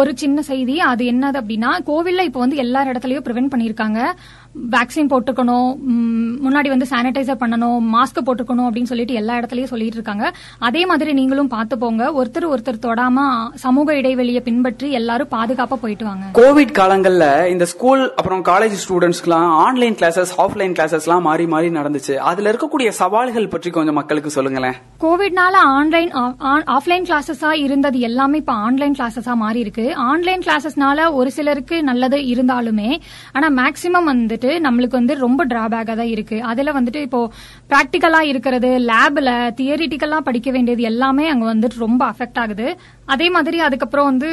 ஒரு 0.00 0.12
சின்ன 0.24 0.42
செய்தி 0.50 0.76
அது 0.90 1.04
என்னது 1.12 1.40
அப்படின்னா 1.42 1.72
கோவில்ல 1.90 2.26
இப்போ 2.30 2.42
வந்து 2.44 2.62
எல்லா 2.64 2.82
இடத்துலயும் 2.90 3.26
ப்ரிவென்ட் 3.28 3.52
பண்ணிருக்காங்க 3.54 4.00
வேக்சின் 4.74 5.10
போட்டுக்கணும் 5.12 5.68
முன்னாடி 6.44 6.68
வந்து 6.74 6.86
சானிடைசர் 6.92 7.40
பண்ணணும் 7.42 7.82
மாஸ்க் 7.94 8.24
போட்டுக்கணும் 8.28 8.66
அப்படின்னு 8.68 8.90
சொல்லிட்டு 8.92 9.18
எல்லா 9.20 9.34
இடத்துலயும் 9.40 9.72
சொல்லிட்டு 9.72 9.98
இருக்காங்க. 9.98 10.26
அதே 10.68 10.82
மாதிரி 10.90 11.10
நீங்களும் 11.18 11.52
பார்த்து 11.56 11.74
போங்க 11.82 12.04
ஒருத்தர் 12.20 12.50
ஒருத்தர் 12.52 12.84
தொடாம 12.98 13.24
சமூக 13.62 13.94
இடைவெளியை 13.98 14.40
பின்பற்றி 14.46 14.86
எல்லாரும் 14.98 15.30
பாதுகாப்பா 15.34 15.76
போயிட்டு 15.82 16.04
வாங்க. 16.08 16.24
கோவிட் 16.38 16.72
காலங்கள்ல 16.78 17.24
இந்த 17.52 17.64
ஸ்கூல் 17.72 18.02
அப்புறம் 18.18 18.40
காலேஜ் 18.48 18.74
ஸ்டூடெண்ட்ஸ்க்குலாம் 18.84 19.50
ஆன்லைன் 19.64 19.96
கிளாஸஸ் 20.00 20.32
ஆஃப்லைன் 20.44 20.74
கிளாஸஸ்லாம் 20.78 21.22
மாறி 21.26 21.44
மாறி 21.52 21.68
நடந்துச்சு. 21.76 22.14
அதுல 22.30 22.50
இருக்கக்கூடிய 22.52 22.88
சவால்கள் 23.00 23.46
பற்றி 23.52 23.70
கொஞ்சம் 23.76 23.98
மக்களுக்கு 24.00 24.30
சொல்லுங்களேன். 24.36 24.76
கோவிட்னால 25.04 25.60
ஆன்லைன் 25.76 26.10
ஆஃப்லைன் 26.76 27.06
கிளாஸஸா 27.10 27.52
இருந்தது 27.66 28.00
எல்லாமே 28.08 28.40
இப்ப 28.42 28.56
ஆன்லைன் 28.66 28.96
கிளாஸஸா 28.98 29.36
மாறி 29.44 29.62
இருக்கு. 29.66 29.86
ஆன்லைன் 30.10 30.42
கிளாஸஸ்னால 30.46 31.06
ஒரு 31.20 31.32
சிலருக்கு 31.38 31.78
நல்லது 31.90 32.20
இருந்தாலுமே 32.32 32.90
ஆனா 33.36 33.50
மேக்சிமம் 33.60 34.10
வந்துட்டு 34.12 34.50
நம்மளுக்கு 34.66 35.00
வந்து 35.00 35.16
ரொம்ப 35.24 35.46
டிராபேக்கா 35.52 35.96
தான் 36.02 36.12
இருக்கு. 36.16 36.40
அதுல 36.52 36.76
வந்துட்டு 36.80 37.02
இப்போ 37.08 37.22
பிராக்டிக்கலா 37.72 38.22
இருக்கிறது 38.32 38.72
லேப்ல 38.90 39.30
தியரிட்டிக்கலா 39.60 40.20
படிக்க 40.30 40.48
வேண்டியது 40.58 40.82
எல்லாமே 40.92 41.26
அங்க 41.34 41.46
வந்துட்டு 41.54 41.84
ரொம்ப 41.86 42.02
அஃபெக்ட் 42.12 42.42
ஆகுது. 42.44 42.68
அதே 43.06 43.28
மாதிரி 43.28 43.58
அதுக்கப்புறம் 43.58 44.06
வந்து 44.06 44.30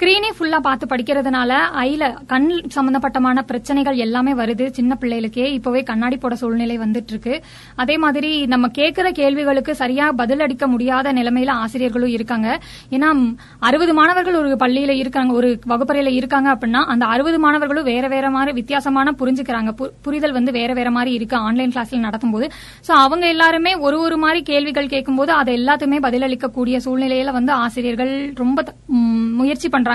ஸ்கிரீனே 0.00 0.30
ஃபுல்லா 0.38 0.58
பார்த்து 0.58 0.86
படிக்கிறதுனால 0.86 1.54
ஐல 1.78 2.26
கண் 2.26 2.62
சம்பந்தப்பட்டமான 2.74 3.42
பிரச்சனைகள் 3.42 3.96
எல்லாமே 3.96 4.32
வருது 4.34 4.66
சின்ன 4.66 4.96
பிள்ளைகளுக்கே. 5.00 5.44
இப்பவே 5.44 5.82
கண்ணாடி 5.82 6.16
போட 6.16 6.34
சூழ்நிலை 6.34 6.78
வந்துட்டு 6.78 7.04
இருக்கு 7.06 7.42
அதே 7.74 7.98
மாதிரி 7.98 8.46
நம்ம 8.46 8.68
கேட்கிற 8.68 9.10
கேள்விகளுக்கு 9.10 9.74
சரியா 9.74 10.12
பதில் 10.12 10.40
அளிக்க 10.40 10.66
முடியாத 10.66 11.12
நிலைமையில 11.12 11.48
ஆசிரியர்களும் 11.48 12.08
இருக்காங்க. 12.08 12.60
ஏன்னா 12.90 13.36
அறுபது 13.58 13.94
மாணவர்கள் 13.94 14.34
ஒரு 14.34 14.48
பள்ளியில 14.48 14.88
இருக்காங்க 14.88 15.32
ஒரு 15.32 15.58
வகுப்பறையில 15.68 16.10
இருக்காங்க 16.10 16.54
அப்படின்னா 16.54 16.84
அந்த 16.84 17.06
அறுபது 17.06 17.38
மாணவர்களும் 17.38 17.84
வேற 17.84 18.08
வேற 18.08 18.30
மாதிரி 18.30 18.52
வித்தியாசமான 18.52 19.14
புரிஞ்சுக்கிறாங்க. 19.18 19.74
பு- 19.78 19.90
புரிதல் 20.02 20.32
வந்து 20.32 20.52
வேற 20.52 20.72
வேற 20.72 20.90
மாதிரி 20.90 21.14
இருக்கு 21.14 21.36
ஆன்லைன் 21.36 21.70
கிளாஸ்ல 21.70 21.98
நடத்தும் 21.98 22.30
போது 22.30 22.48
சோ 22.88 22.90
அவங்க 22.90 23.28
எல்லாருமே 23.28 23.74
ஒரு 23.74 24.00
ஒரு 24.00 24.16
மாதிரி 24.16 24.42
கேள்விகள் 24.42 24.88
கேட்கும்போது 24.88 25.32
அதை 25.32 25.64
எல்லாத்துமே 25.64 25.98
பதிலளிக்கக்கூடிய 26.02 26.80
சூழ்நிலையில 26.84 27.32
வந்து 27.32 27.52
ஆசிரியர்கள் 27.52 28.32
ரொம்ப 28.34 28.62
த- 28.62 28.74
முயற்சி 28.86 29.68
பண்றாங்க. 29.68 29.88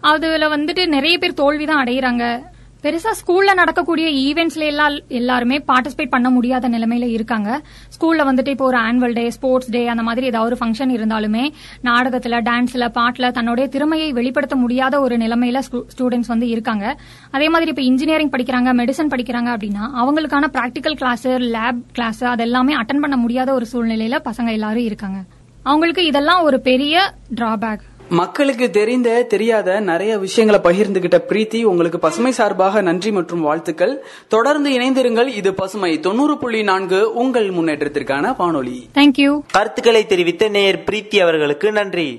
அதுல 0.00 0.56
வந்துட்டு 0.56 0.86
நிறைய 0.86 1.18
பேர் 1.18 1.34
தோல்விதான் 1.34 1.84
அடையிறாங்க. 1.84 2.42
பெருசா 2.82 3.12
ஸ்கூல்ல 3.20 3.54
நடக்கக்கூடிய 3.54 4.08
ஈவெண்ட்ஸ்ல 4.08 4.64
எல்லாம் 4.64 4.98
எல்லாருமே 5.08 5.58
பார்ட்டிசிபேட் 5.58 6.08
பண்ண 6.08 6.30
முடியாத 6.30 6.68
நிலைமையில 6.68 7.06
இருக்காங்க. 7.08 7.60
ஸ்கூல்ல 7.94 8.22
வந்துட்டு 8.28 8.48
இப்போ 8.48 8.64
ஒரு 8.64 8.78
ஆனுவல் 8.78 9.12
டே 9.12 9.30
ஸ்போர்ட்ஸ் 9.30 9.70
டே 9.70 9.88
அந்த 9.88 10.02
மாதிரி 10.02 10.26
ஏதாவது 10.26 10.56
ஒரு 10.56 10.58
ஃபங்க்ஷன் 10.60 10.92
இருந்தாலுமே 10.98 11.44
நாடகத்துல 11.84 12.38
டான்ஸ்ல 12.50 12.86
பாட்டுல 12.98 13.30
தன்னுடைய 13.30 13.68
திறமையை 13.68 14.12
வெளிப்படுத்த 14.12 14.56
முடியாத 14.56 15.00
ஒரு 15.00 15.16
நிலைமையில 15.16 15.62
ஸ்டூடெண்ட்ஸ் 15.98 16.32
வந்து 16.34 16.48
இருக்காங்க. 16.48 16.96
அதே 17.30 17.48
மாதிரி 17.48 17.70
இப்போ 17.70 17.82
இன்ஜினியரிங் 17.82 18.30
படிக்கிறாங்க 18.30 18.76
மெடிசன் 18.82 19.12
படிக்கிறாங்க 19.14 19.50
அப்படின்னா 19.56 19.84
அவங்களுக்கான 20.02 20.46
பிராக்டிக்கல் 20.52 20.96
கிளாஸ் 20.96 21.28
லேப் 21.28 21.82
கிளாஸ் 21.92 22.24
அதெல்லாமே 22.24 22.76
அட்டன் 22.82 23.04
பண்ண 23.06 23.16
முடியாத 23.16 23.52
ஒரு 23.52 23.66
சூழ்நிலையில 23.72 24.18
பசங்க 24.30 24.50
எல்லாரும் 24.50 24.84
இருக்காங்க. 24.84 25.20
அவங்களுக்கு 25.62 26.06
இதெல்லாம் 26.06 26.42
ஒரு 26.42 26.60
பெரிய 26.60 27.14
டிராபேக் 27.34 27.84
மக்களுக்கு 28.10 28.70
தெரிந்த 28.70 29.22
தெரியாத 29.22 29.80
நிறைய 29.80 30.18
விஷயங்களை 30.18 30.60
பகிர்ந்துகிட்ட 30.64 31.20
பிரீத்தி 31.28 31.62
உங்களுக்கு 31.62 31.98
பசுமை 31.98 32.32
சார்பாக 32.32 32.80
நன்றி 32.80 33.12
மற்றும் 33.12 33.40
வாழ்த்துக்கள். 33.40 34.04
தொடர்ந்து 34.28 34.70
இணைந்திருங்கள். 34.70 35.26
இது 35.26 35.54
பசுமை 35.54 36.00
தொண்ணூறு 36.00 36.38
புள்ளி 36.38 36.62
நான்கு 36.62 37.14
உங்கள் 37.14 37.50
முன்னேற்றத்திற்கான 37.50 38.36
வானொலி. 38.36 38.88
தேங்க்யூ 38.94 39.40
கருத்துக்களை 39.52 40.06
தெரிவித்த 40.06 40.48
நேயர் 40.48 40.84
பிரீத்தி 40.90 41.20
அவர்களுக்கு 41.22 41.72
நன்றி. 41.72 42.18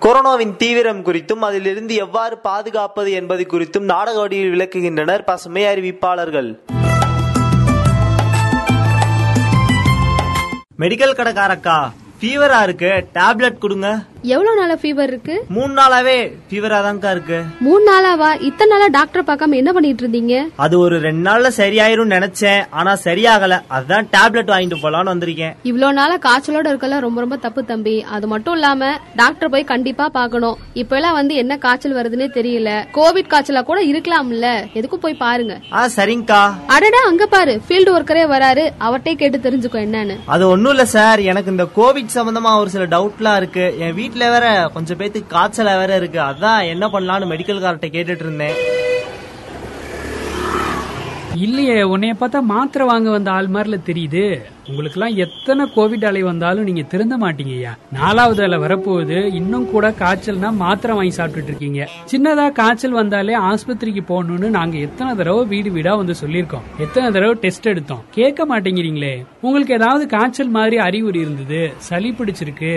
கொரோனாவின் 0.00 0.56
தீவிரம் 0.56 1.04
குறித்தும் 1.04 1.40
அதிலிருந்து 1.40 1.94
எவ்வாறு 1.94 2.38
பாதுகாப்பது 2.38 3.12
என்பது 3.12 3.46
குறித்தும் 3.50 3.88
நாடக 3.92 4.18
வடிவில் 4.18 4.58
விளக்குகின்றனர் 4.58 5.24
பசுமை 5.24 5.62
அறிவிப்பாளர்கள். 5.62 6.58
மெடிக்கல் 10.82 11.16
கடைக்காரக்கா 11.18 11.76
ஃபீவரா 12.18 12.58
இருக்கு 12.66 12.90
டேப்லெட் 13.16 13.62
கொடுங்க. 13.62 13.88
எவ்வளவு 14.22 14.56
நாளா 14.56 14.74
ஃபீவர் 14.74 15.02
இருக்கு? 15.02 15.44
மூணு 15.48 15.82
நாளாவே 15.82 16.32
ஃபீவரா 16.50 16.78
தான்க்கா 16.82 17.10
இருக்கு. 17.10 17.42
மூணு 17.60 17.84
நாளாவா? 17.84 18.40
இத்தனை 18.40 18.76
நாளா 18.76 18.86
டாக்டர் 18.86 19.24
பார்க்காம 19.24 19.54
என்ன 19.54 19.72
பண்ணிட்டு 19.72 20.08
இருந்தீங்க? 20.08 20.48
அது 20.56 20.78
ஒரு 20.78 20.98
ரெண்டு 20.98 21.30
நாள்ல 21.30 21.50
சரியாயிரும் 21.56 22.10
நினைச்சேன். 22.10 22.66
ஆனா 22.70 22.96
சரியாகல. 23.04 23.60
அதுதான் 23.68 24.08
டேப்லெட் 24.16 24.50
வாங்கிட்டு 24.50 24.76
போலான்னு 24.82 25.12
வந்திருக்கேன். 25.14 25.54
இவ்வளவு 25.62 25.92
நாளா 25.92 26.16
காய்ச்சலோட 26.16 26.66
இருக்கலாம் 26.66 27.00
ரொம்ப 27.00 27.20
ரொம்ப 27.20 27.36
தப்பு 27.36 27.64
தம்பி. 27.64 28.02
அது 28.02 28.26
மட்டும் 28.26 28.54
இல்லாம 28.54 29.00
டாக்டர் 29.16 29.50
போய் 29.50 29.64
கண்டிப்பா 29.64 30.08
பார்க்கணும். 30.08 30.56
இப்ப 30.74 30.96
எல்லாம் 30.96 31.14
வந்து 31.14 31.34
என்ன 31.34 31.56
காய்ச்சல் 31.56 31.94
வருதுன்னே 31.94 32.30
தெரியல. 32.38 32.84
கோவிட் 32.94 33.30
காய்ச்சலா 33.30 33.62
கூட 33.62 33.84
இருக்கலாம்ல. 33.84 34.66
எதுக்கும் 34.74 34.94
போய் 34.94 35.14
பாருங்க. 35.14 35.60
ஆ 35.72 35.86
சரிங்கக்கா. 35.96 36.54
அடடா 36.66 36.98
அங்க 37.06 37.26
பாரு. 37.26 37.60
ஃபீல்டு 37.68 37.90
ஒர்க்கரே 37.90 38.26
வராரு. 38.26 38.70
அவர்ட்டே 38.80 39.14
கேட்டு 39.14 39.38
தெரிஞ்சுக்கோ 39.38 39.86
என்னன்னு. 39.86 40.16
அது 40.24 40.48
ஒண்ணும் 40.48 40.70
இல்ல 40.70 40.84
சார். 40.84 41.20
எனக்கு 41.20 41.50
இந்த 41.50 41.66
கோவிட் 41.76 42.16
சம்பந்தமா 42.16 42.58
ஒரு 42.58 42.70
சில 42.70 42.86
டவுட்லாம் 42.86 43.36
இருக்கு. 43.36 43.74
என் 43.78 44.06
வீட்ல 44.08 44.26
வேற 44.34 44.48
கொஞ்சம் 44.74 44.98
பேத்துக்கு 44.98 45.34
காய்ச்சலா 45.36 45.72
வேற 45.80 45.92
இருக்கு. 46.00 46.20
அதான் 46.30 46.60
என்ன 46.72 46.84
பண்ணலாம்னு 46.92 47.32
மெடிக்கல் 47.32 47.64
கார்ட்ட 47.64 47.88
கேட்டுட்டு 47.94 48.24
இருந்தேன் 48.26 48.58
இல்லையே 51.46 51.74
உன்னைய 51.92 52.12
பார்த்தா 52.20 52.38
மாத்திரை 52.50 52.84
வாங்க 52.88 53.08
வந்த 53.14 53.28
ஆள் 53.30 53.48
மாதிரில 53.54 53.76
தெரியுது. 53.88 54.22
உங்களுக்குலாம் 54.68 55.16
எத்தனை 55.24 55.64
கோவிட் 55.74 56.06
அலை 56.08 56.22
வந்தாலும் 56.28 56.66
நீங்க 56.68 56.82
திருந்த 56.92 57.16
மாட்டீங்கய்யா 57.24 57.72
நாலாவது 57.96 58.42
அலை 58.46 58.58
வரப்போகுது. 58.58 59.18
இன்னும் 59.40 59.66
கூட 59.70 59.88
காய்ச்சல்னா 60.00 60.50
மாத்திரை 60.62 60.96
வாங்கி 60.98 61.14
சாப்பிட்டுட்டு 61.18 61.52
இருக்கீங்க 61.52 61.82
சின்னதா 62.12 62.46
காய்ச்சல் 62.60 62.98
வந்தாலே 63.00 63.36
ஆஸ்பத்திரிக்கு 63.50 64.04
போகணும்னு 64.12 64.48
நாங்க 64.58 64.78
எத்தனை 64.86 65.10
தடவை 65.20 65.44
வீடு 65.52 65.70
வீடா 65.76 65.94
வந்து 65.94 66.16
சொல்லியிருக்கோம். 66.22 66.66
எத்தனை 66.86 67.10
தடவை 67.10 67.34
டெஸ்ட் 67.44 67.72
எடுத்தோம். 67.74 68.02
கேட்க 68.18 68.46
மாட்டேங்கிறீங்களே. 68.52 69.14
உங்களுக்கு 69.40 69.74
ஏதாவது 69.74 70.06
காய்ச்சல் 70.16 70.56
மாதிரி 70.58 70.78
அறிகுறி 70.86 71.20
இருந்தது 71.26 71.62
சளி 71.90 72.10
பிடிச்சிருக்கு 72.20 72.74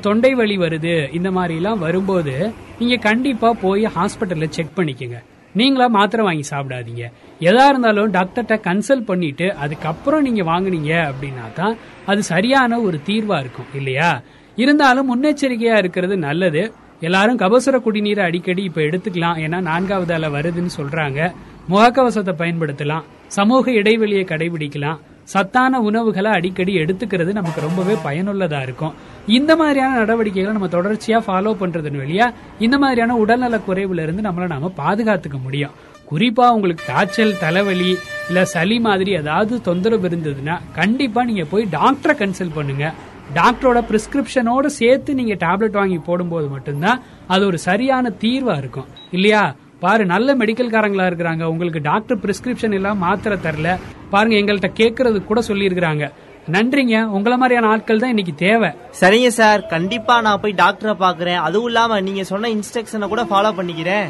தொண்டை 0.00 0.34
வலி 0.34 0.58
வருது 0.58 1.14
இந்த 1.14 1.30
மாதிரிலாம் 1.30 1.78
வரும்போது 1.78 2.52
நீங்க 2.78 2.96
கண்டிப்பா 2.96 3.52
போய் 3.52 3.84
ஹாஸ்பிட்டல்ல 3.84 4.48
செக் 4.48 4.76
பண்ணிக்கங்க. 4.76 5.18
நீங்களா 5.52 5.86
மாத்திரை 5.86 6.26
வாங்கி 6.26 6.48
சாப்பிடாதீங்க. 6.50 7.10
எதா 7.40 7.68
இருந்தாலும் 7.68 8.12
டாக்டர்கிட்ட 8.12 8.58
கன்சல்ட் 8.68 9.00
பண்ணிட்டு 9.00 9.54
அதுக்கப்புறம் 9.54 10.22
நீங்க 10.22 10.42
வாங்குனீங்க 10.42 11.12
அப்படின்னா 11.12 11.52
தான் 11.54 11.76
அது 12.06 12.22
சரியான 12.22 12.80
ஒரு 12.80 13.00
தீர்வா 13.06 13.38
இருக்கும் 13.38 13.66
இல்லையா? 13.74 14.22
இருந்தாலும் 14.56 15.08
முன்னெச்சரிக்கையா 15.08 15.76
இருக்கிறது 15.76 16.16
நல்லது. 16.16 16.72
எல்லாரும் 17.00 17.38
கபசுர 17.38 17.76
குடிநீரை 17.78 18.18
அடிக்கடி 18.18 18.62
இப்ப 18.62 18.80
எடுத்துக்கலாம். 18.80 19.38
ஏன்னா 19.44 19.60
நான்காவது 19.60 20.14
அலை 20.14 20.30
வருதுன்னு 20.30 20.68
சொல்றாங்க. 20.76 21.32
முகக்கவசத்தை 21.68 22.34
பயன்படுத்தலாம். 22.38 23.02
சமூக 23.26 23.72
இடைவெளியை 23.72 24.24
கடைபிடிக்கலாம். 24.24 24.98
சத்தான 25.32 25.80
உணவுகளை 25.88 26.30
அடிக்கடி 26.38 26.74
எடுத்துக்கிறது 26.82 27.32
நமக்கு 27.38 27.60
ரொம்பவே 27.66 27.94
பயனுள்ளதா 28.06 28.60
இருக்கும். 28.66 28.94
இந்த 29.38 29.52
மாதிரியான 29.56 29.98
நடவடிக்கைகளை 30.02 30.54
நம்ம 30.56 30.70
தொடர்ச்சியா 30.76 31.18
ஃபாலோ 31.26 31.52
பண்றதன் 31.62 32.00
வழியா 32.02 32.26
இந்த 32.66 32.78
மாதிரியான 32.78 33.16
உடல்நல 33.16 33.60
குறைவுல 33.68 34.06
இருந்து 34.06 34.26
நம்மளை 34.28 34.46
நாம 34.46 34.72
பாதுகாத்துக்க 34.82 35.38
முடியும். 35.42 35.76
குறிப்பா 36.10 36.46
உங்களுக்கு 36.56 36.84
காய்ச்சல் 36.92 37.38
தலைவலி 37.38 37.90
இல்ல 38.28 38.44
சளி 38.54 38.76
மாதிரி 38.80 39.10
ஏதாவது 39.12 39.54
தொந்தரவு 39.60 40.08
இருந்ததுன்னா 40.08 40.56
கண்டிப்பா 40.80 41.24
நீங்க 41.24 41.44
போய் 41.44 41.70
டாக்டரை 41.78 42.14
கன்சல்ட் 42.22 42.54
பண்ணுங்க. 42.54 42.86
டாக்டரோட 43.34 43.78
பிரிஸ்கிரிப்ஷனோட 43.88 44.66
சேர்த்து 44.80 45.14
நீங்க 45.14 45.34
டேப்லெட் 45.46 45.80
வாங்கி 45.80 45.98
போடும்போது 45.98 46.46
மட்டும்தான் 46.48 47.00
அது 47.26 47.42
ஒரு 47.46 47.58
சரியான 47.58 48.12
தீர்வா 48.20 48.54
இருக்கும். 48.62 48.86
இல்லையா? 49.10 49.42
பாரு 49.80 50.06
நல்ல 50.06 50.34
மெடிக்கல் 50.34 50.72
காரங்களா 50.74 51.04
இருக்கிறாங்க. 51.08 51.42
உங்களுக்கு 51.42 51.80
டாக்டர் 51.80 52.18
பிரிஸ்கிரிப்ஷன் 52.18 52.72
எல்லாம் 52.72 52.98
மாத்திரை 52.98 53.38
தரல. 53.42 53.78
பாருங்க 54.10 54.36
எங்கள்கிட்ட 54.36 54.70
கேட்கறது 54.80 55.24
கூட 55.24 55.40
சொல்லியிருக்கிறாங்க. 55.40 56.10
நன்றிங்க. 56.54 56.96
உங்கள 57.16 57.36
மாதிரியான 57.36 57.68
ஆட்கள் 57.68 57.98
தான் 57.98 58.08
இன்னைக்கு 58.08 58.34
தேவை. 58.34 58.70
சரிங்க 59.00 59.26
சார். 59.26 59.66
கண்டிப்பா 59.66 60.20
நான் 60.20 60.40
போய் 60.40 60.60
டாக்டரை 60.62 60.94
பாக்குறேன். 61.04 61.40
அதுவும் 61.48 61.66
இல்லாம 61.66 62.00
நீங்க 62.00 62.24
சொன்ன 62.24 62.48
இன்ஸ்ட்ரக்ஷனை 62.48 63.08
கூட 63.08 63.22
ஃபாலோ 63.22 63.52
பண்ணிக்கிறேன். 63.58 64.08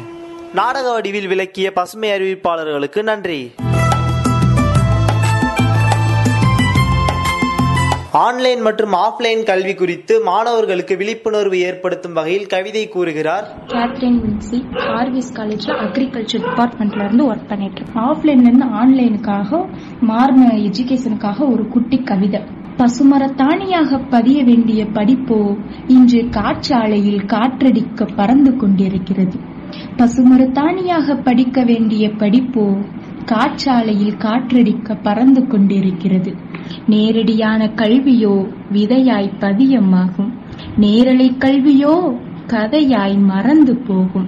நாடக 0.53 0.91
வடிவில் 0.91 1.27
விளக்கிய 1.27 1.71
பசுமை 1.71 2.09
அறிவிப்பாளர்களுக்கு 2.09 3.01
நன்றி. 3.01 3.41
ஆன்லைன் 8.13 8.61
மற்றும் 8.61 8.93
ஆஃப்லைன் 8.93 9.43
கல்வி 9.43 9.73
குறித்து 9.73 10.23
மாணவர்களுக்கு 10.23 10.95
விழிப்புணர்வு 10.97 11.59
ஏற்படுத்தும் 11.59 12.13
வகையில் 12.13 12.47
கவிதை 12.47 12.87
கூறுகிறார். 12.87 13.43
கேத்ரின் 13.67 14.19
வின்சி 14.21 14.59
ஆர்விஸ் 14.75 15.33
காலேஜ்ல 15.33 15.75
அக்ரிகல்ச்சர் 15.85 16.43
டிபார்ட்மெண்ட்ல 16.45 17.03
இருந்து 17.03 17.31
ஒர்க் 17.31 17.47
பண்ணிட்டு 17.47 17.81
இருக்கேன். 17.81 18.03
ஆஃப்லைன்ல 18.03 18.47
இருந்து 18.47 18.65
ஆன்லைனுக்காக 18.65 19.69
மாறின 19.99 20.47
எஜுகேஷனுக்காக 20.47 21.51
ஒரு 21.51 21.67
குட்டி 21.67 21.97
கவிதை. 21.97 22.41
பசுமரத்தாணியாக 22.77 24.09
பதிய 24.09 24.43
வேண்டிய 24.43 24.83
படிப்போ 24.83 25.57
இன்று 25.87 26.21
காற்றாலையில் 26.21 27.23
காற்றடிக்க 27.25 28.07
பறந்து 28.15 28.55
கொண்டிருக்கிறது. 28.55 29.37
பசுமரத்தாணியாக 29.97 31.23
படிக்க 31.23 31.63
வேண்டிய 31.63 32.07
படிப்போ 32.07 32.83
காற்றாலையில் 33.31 34.17
காற்றடிக்க 34.17 34.97
பறந்து 35.03 35.47
கொண்டிருக்கிறது. 35.47 36.31
நேரடியான 36.87 37.71
கல்வியோ 37.75 38.35
விதையாய் 38.71 39.31
பதியமாகும். 39.39 40.31
நேரலை 40.77 41.31
கல்வியோ 41.39 41.95
கதையாய் 42.47 43.17
மறந்து 43.23 43.75
போகும். 43.77 44.27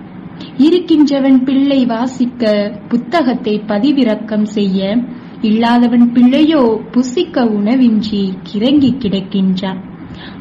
இருக்கின்றவன் 0.57 1.43
பிள்ளை 1.43 1.85
வாசிக்க 1.85 2.43
புத்தகத்தை 2.87 3.61
பதிவிறக்கம் 3.67 4.47
செய்ய 4.47 4.79
இல்லாதவன் 5.41 6.11
பிள்ளையோ 6.13 6.63
புசிக்க 6.91 7.45
உணவின்றி 7.45 8.23
கிறங்கி 8.51 8.91
கிடக்கின்றான். 8.97 9.79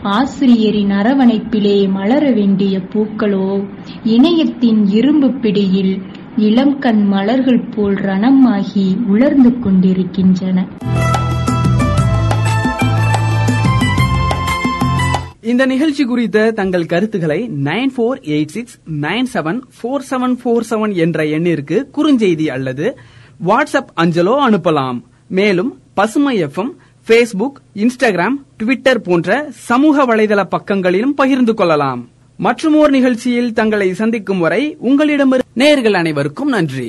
ஆசிரியரின் 0.03 0.90
அரவணைப்பிலே 0.90 1.88
மலர 1.88 2.31
வேண்டிய 2.31 2.79
பூக்களோ 2.92 3.46
இணையத்தின் 4.05 4.87
இரும்பு 4.87 5.29
பிடியில் 5.33 5.94
இளம் 6.37 6.79
கண் 6.79 7.07
மலர்கள் 7.07 7.61
போல் 7.61 7.95
ரணமாகி 7.95 9.07
உலர்ந்து 9.07 9.59
கொண்டிருக்கின்றன. 9.59 10.69
இந்த 15.40 15.66
நிகழ்ச்சி 15.66 16.05
குறித்த 16.05 16.51
தங்கள் 16.51 16.87
கருத்துக்களை 16.87 17.51
nine 17.64 17.90
four 17.97 18.21
eight 18.23 18.47
six 18.47 18.81
nine 19.01 19.27
seven 19.35 19.61
four 19.77 20.01
seven 20.11 20.37
four 20.45 20.62
seven 20.71 20.95
என்ற 20.95 21.25
எண்ணிற்கு 21.25 21.87
குறுஞ்செய்தி 21.97 22.47
அல்லது 22.47 22.99
வாட்ஸ்அப் 23.47 23.90
அஞ்சலோ 23.97 24.37
அனுப்பலாம். 24.49 25.03
மேலும் 25.29 25.79
பசுமை 25.95 26.45
எஃப்எம் 26.45 26.71
ஃபேஸ்புக் 27.09 27.59
இன்ஸ்டாகிராம் 27.75 28.37
ட்விட்டர் 28.57 29.01
போன்ற 29.01 29.47
சமூக 29.51 30.16
வலைதள 30.16 30.45
பக்கங்களிலும் 30.45 31.14
பகிர்ந்து 31.14 31.55
கொள்ளலாம். 31.55 32.09
மற்றும் 32.40 32.76
ஓர் 32.76 32.90
நிகழ்ச்சியில் 32.90 33.53
தங்களை 33.53 33.88
சந்திக்கும் 33.94 34.38
வரை 34.38 34.62
உங்களிடமிருந்து 34.81 35.48
நேர்கள் 35.64 35.92
அனைவருக்கும் 35.92 36.48
நன்றி. 36.48 36.88